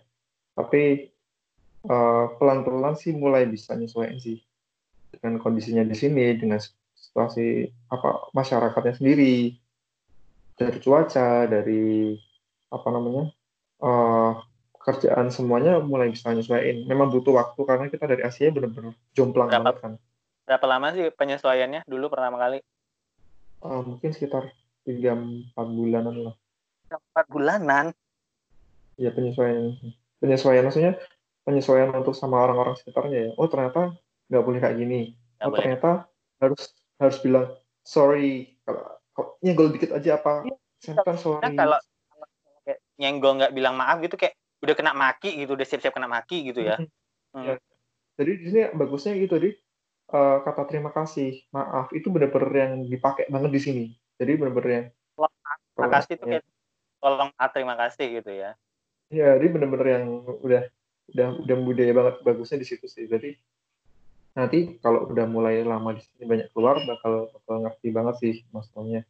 [0.56, 0.82] Tapi
[1.86, 4.42] pelan pelan sih mulai bisa nyesuaiin sih
[5.14, 6.58] dengan kondisinya di sini dengan
[6.98, 9.54] situasi apa masyarakatnya sendiri.
[10.56, 12.16] Dari cuaca dari
[12.72, 13.30] apa namanya
[13.84, 14.32] eh
[14.86, 16.86] kerjaan semuanya mulai bisa nyesuaiin.
[16.86, 19.92] Memang butuh waktu karena kita dari Asia benar-benar jomplang banget kan.
[20.46, 22.62] Berapa lama sih penyesuaiannya dulu pertama kali
[23.66, 24.52] Eh, mungkin sekitar
[24.86, 26.34] 3-4 bulanan lah.
[26.86, 27.86] empat bulanan
[28.94, 29.74] Ya penyesuaian.
[30.22, 30.94] Penyesuaian maksudnya
[31.42, 33.30] penyesuaian untuk sama orang-orang sekitarnya ya.
[33.36, 33.92] Oh ternyata
[34.30, 35.00] nggak boleh kayak gini.
[35.36, 35.58] Nggak Oh boleh.
[35.60, 35.90] ternyata
[36.40, 36.62] harus
[36.96, 37.46] harus bilang
[37.82, 38.56] sorry.
[38.62, 40.46] Kalau kalau nyenggol dikit aja apa?
[40.46, 41.56] Nah, sorry.
[41.58, 42.26] kalau kalau
[42.62, 46.48] kayak nyenggol nggak bilang maaf gitu kayak udah kena maki gitu udah siap-siap kena maki
[46.52, 46.76] gitu ya
[47.36, 47.44] Mhm.
[47.44, 47.54] Ya.
[48.16, 49.52] Jadi di sini bagusnya gitu di
[50.10, 53.84] eh, kata terima kasih, maaf itu benar-benar yang dipakai banget di sini.
[54.16, 54.86] Jadi benar-benar yang
[55.76, 56.44] terima kasih tuh kayak
[57.04, 58.56] tolong ah, terima kasih gitu ya
[59.06, 60.04] Ya, jadi bener-bener yang
[60.42, 60.62] udah
[61.14, 63.06] udah udah budaya banget bagusnya di situ sih.
[63.06, 63.38] Jadi
[64.34, 69.06] nanti kalau udah mulai lama di sini banyak keluar bakal bakal ngerti banget sih maksudnya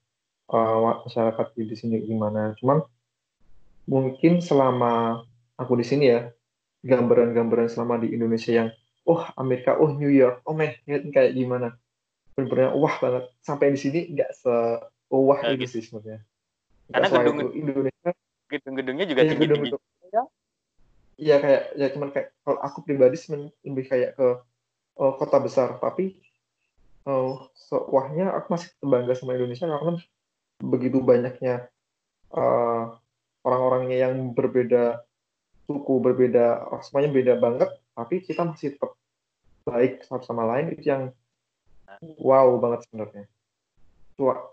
[0.53, 2.53] eh, masyarakat di sini gimana.
[2.61, 2.85] Cuman
[3.89, 5.25] mungkin selama
[5.57, 6.29] aku di sini ya
[6.85, 8.69] gambaran-gambaran selama di Indonesia yang
[9.07, 11.79] oh Amerika, oh New York, oh meh kayak gimana.
[12.35, 13.31] Bener-bener wah banget.
[13.41, 14.55] Sampai di sini nggak se
[15.09, 15.73] wah itu gitu.
[15.79, 16.21] sih sebenarnya.
[16.91, 17.49] Karena gedung- itu.
[17.57, 18.11] Indonesia
[18.47, 19.83] gedung-gedungnya juga Iya, tinggi-tinggi gedung-gedung.
[21.17, 24.29] Iya kayak ya cuman kayak kalau aku pribadi semen- lebih kayak ke
[24.97, 26.17] eh, kota besar tapi
[27.07, 29.97] eh so- wahnya aku masih bangga sama Indonesia karena
[30.61, 31.69] begitu banyaknya
[32.37, 32.83] eh,
[33.47, 35.01] orang-orangnya yang berbeda
[35.65, 38.96] suku berbeda semuanya beda banget tapi kita masih tetap
[39.67, 41.03] baik satu sama lain itu yang
[42.23, 43.27] wow banget sebenarnya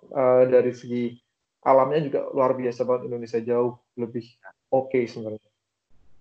[0.09, 1.03] eh, dari segi
[1.63, 4.25] alamnya juga luar biasa banget Indonesia jauh lebih
[4.73, 5.49] oke sebenarnya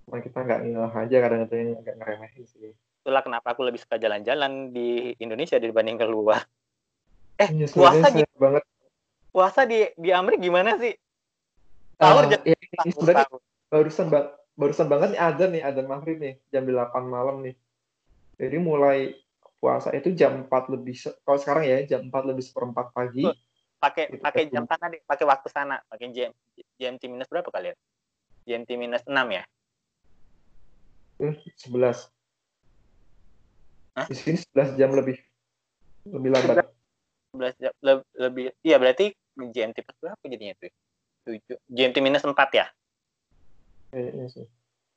[0.03, 2.75] Cuma kita nggak ngeh aja kadang-kadang agak ngeremehin sih.
[3.03, 6.43] itulah kenapa aku lebih suka jalan-jalan di Indonesia dibanding keluar
[7.41, 8.63] eh Iya, puasa di banget.
[9.33, 10.93] puasa di di Amerika gimana sih
[11.99, 12.57] sahur Ah, jam ya,
[13.73, 17.55] barusan ba- barusan banget nih azan nih azan maghrib nih jam 8 malam nih.
[18.43, 19.15] Jadi mulai
[19.63, 23.23] puasa itu jam 4 lebih kalau sekarang ya jam 4 lebih seperempat pagi.
[23.79, 24.55] Pakai Gitu, pakai betul.
[24.59, 26.33] jam sana deh pakai waktu sana pakai GM,
[26.79, 27.79] GMT minus berapa kalian
[28.47, 29.43] GMT minus 6 ya
[31.23, 32.11] Eh, 11.
[33.95, 34.07] Hah?
[34.11, 35.19] Di sini 11 jam lebih
[36.11, 36.67] lebih lambat.
[37.31, 40.71] 11 jam le- lebih iya berarti GMT plus berapa jadinya tuh
[41.31, 42.67] 7 GMT minus 4 ya
[43.95, 44.47] Kayaknya sih.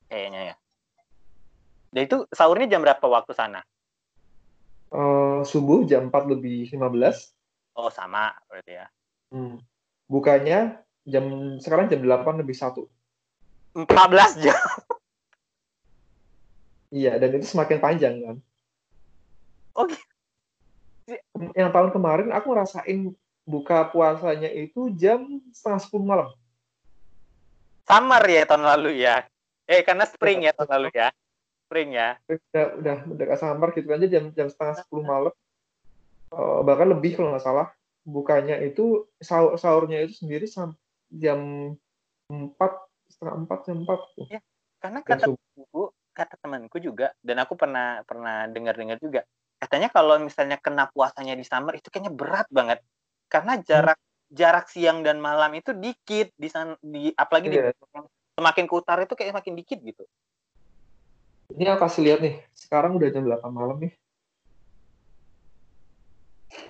[0.10, 0.56] kayaknya ya
[1.96, 3.64] dan itu sahurnya jam berapa waktu sana
[4.92, 7.32] Eh, subuh jam 4 lebih 15.
[7.74, 8.88] oh sama berarti ya
[9.32, 9.58] Hmm.
[10.06, 11.26] Bukanya jam
[11.58, 12.86] sekarang jam 8 lebih 1.
[13.74, 14.60] 14 jam
[16.92, 18.38] Iya, dan itu semakin panjang kan.
[19.76, 20.00] Oh, gitu.
[21.52, 23.12] Yang tahun kemarin aku ngerasain
[23.44, 26.30] buka puasanya itu jam setengah 10 malam.
[27.84, 29.30] summer ya tahun lalu ya
[29.68, 31.14] eh karena spring ya tahun lalu ya
[31.66, 35.34] spring ya Udah udah udah gak samar gitu kan aja jam jam setengah 10 malam.
[36.32, 37.68] Eh, bahkan lebih kalau nggak salah.
[38.06, 40.78] Bukanya itu sahur sahurnya itu sendiri sampai
[41.10, 41.74] jam
[42.30, 42.62] 4
[43.10, 44.28] setengah 4 jam 4 tuh.
[44.76, 45.84] karena kata temanku
[46.14, 49.26] kata temanku juga dan aku pernah pernah dengar dengar juga
[49.58, 52.86] katanya kalau misalnya kena puasanya di summer itu kayaknya berat banget
[53.26, 53.98] karena jarak
[54.30, 56.48] jarak siang dan malam itu dikit di
[56.86, 57.74] di apalagi di Iya.
[58.38, 60.04] semakin ke utara itu kayak makin dikit gitu
[61.54, 62.36] Ini aku kasih lihat nih.
[62.58, 63.94] Sekarang udah jam 8 malam nih.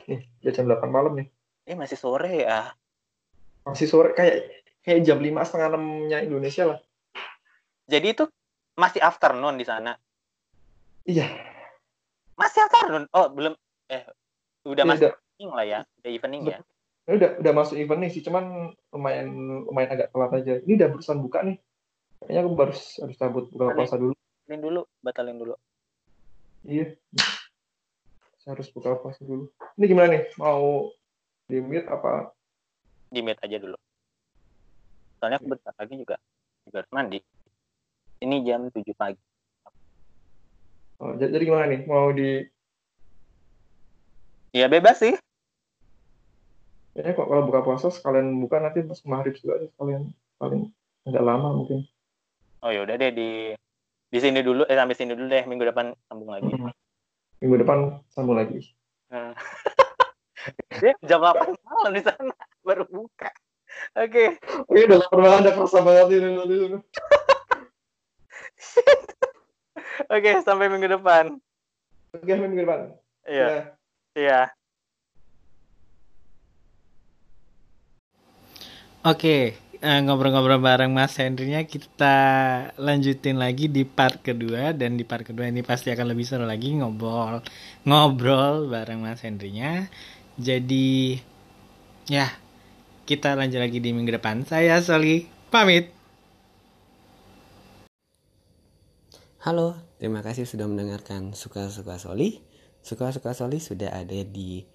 [0.06, 1.28] Nih, udah jam 8 malam nih.
[1.66, 2.78] eh masih sore ya
[3.66, 4.46] Masih sore kayak
[4.86, 6.80] kayak jam 5 setengah 6-nya Indonesia lah.
[7.86, 8.30] jadi itu
[8.78, 9.98] masih afternoon di sana
[11.06, 11.26] Iya,
[12.34, 13.58] masih afternoon oh belum
[13.90, 14.06] eh
[14.62, 16.58] udah Iya, masuk udah, evening lah ya udah evening ya
[17.06, 18.44] ini udah udah masuk event nih sih, cuman
[18.90, 19.28] lumayan
[19.66, 20.54] lumayan agak telat aja.
[20.66, 21.58] Ini udah barusan buka nih.
[22.18, 24.14] Kayaknya aku baru harus cabut buka puasa dulu.
[24.46, 25.56] Batalin dulu batalin dulu
[26.66, 26.98] Iya.
[28.42, 29.54] Saya harus buka puasa dulu.
[29.78, 30.24] Ini gimana nih?
[30.42, 30.90] Mau
[31.46, 32.34] di mute apa?
[33.16, 33.78] di mute aja dulu
[35.22, 36.16] soalnya aku bentar lagi juga
[36.68, 37.20] juga harus mandi
[38.20, 39.22] ini jam 7 pagi
[40.96, 41.84] Oh, jadi, gimana nih?
[41.92, 42.40] Mau di
[44.56, 45.12] ya bebas sih
[46.96, 50.72] Kayaknya kok kalau buka puasa sekalian buka nanti pas maghrib juga aja sekalian paling
[51.04, 51.84] agak lama mungkin.
[52.64, 53.52] Oh ya udah deh di
[54.16, 56.48] di sini dulu eh sampai sini dulu deh minggu depan sambung lagi.
[56.48, 56.72] Hmm.
[57.44, 58.64] Minggu depan sambung lagi.
[59.12, 59.36] Nah.
[60.80, 62.32] Dia jam 8 malam di sana
[62.64, 63.28] baru buka.
[63.98, 64.40] Oke.
[64.72, 66.32] Oke, udah lapar banget, udah kerasa banget ini.
[70.16, 71.42] Oke, sampai minggu depan.
[72.14, 72.94] Oke, minggu depan.
[73.26, 73.48] Iya.
[73.50, 73.60] Ya.
[74.16, 74.40] Iya.
[79.06, 79.50] Oke, eh,
[79.86, 82.18] ngobrol-ngobrol bareng Mas Hendrinya kita
[82.82, 86.74] lanjutin lagi di part kedua dan di part kedua ini pasti akan lebih seru lagi
[86.74, 87.46] ngobrol
[87.86, 89.86] ngobrol bareng Mas Hendrinya.
[90.42, 91.22] Jadi
[92.10, 92.26] ya
[93.06, 94.42] kita lanjut lagi di minggu depan.
[94.50, 95.94] Saya Soli pamit.
[99.46, 102.42] Halo, terima kasih sudah mendengarkan Suka-Suka Soli.
[102.82, 104.66] Suka-Suka Soli sudah ada di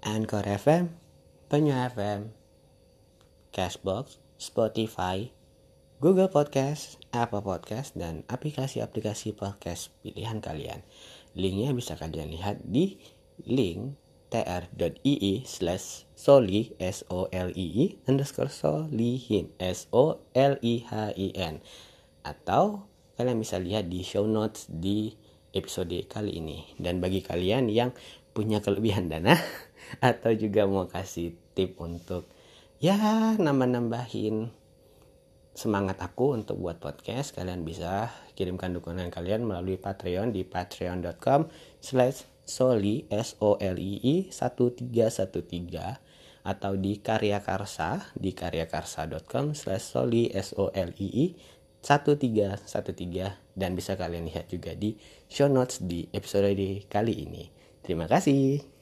[0.00, 0.88] Anchor FM,
[1.52, 2.32] Penyu FM,
[3.52, 5.30] Cashbox, Spotify,
[6.02, 10.82] Google Podcast, Apple Podcast, dan aplikasi-aplikasi podcast pilihan kalian.
[11.38, 12.98] Linknya bisa kalian lihat di
[13.46, 13.98] link
[14.34, 21.14] tr.ee slash soli s o l i i underscore solihin s o l i h
[21.14, 21.62] i n
[22.26, 25.14] atau kalian bisa lihat di show notes di
[25.54, 27.94] episode kali ini dan bagi kalian yang
[28.34, 29.38] punya kelebihan dana
[30.02, 32.26] atau juga mau kasih tip untuk
[32.84, 34.52] ya nambah-nambahin
[35.56, 41.48] semangat aku untuk buat podcast kalian bisa kirimkan dukungan kalian melalui Patreon di patreon.com
[41.80, 44.92] slash soli s o l i i 1313
[46.44, 51.26] atau di karya karsa di karyakarsa.com slash soli s o l i i
[51.80, 55.00] 1313 dan bisa kalian lihat juga di
[55.32, 56.52] show notes di episode
[56.92, 57.48] kali ini.
[57.80, 58.73] Terima kasih.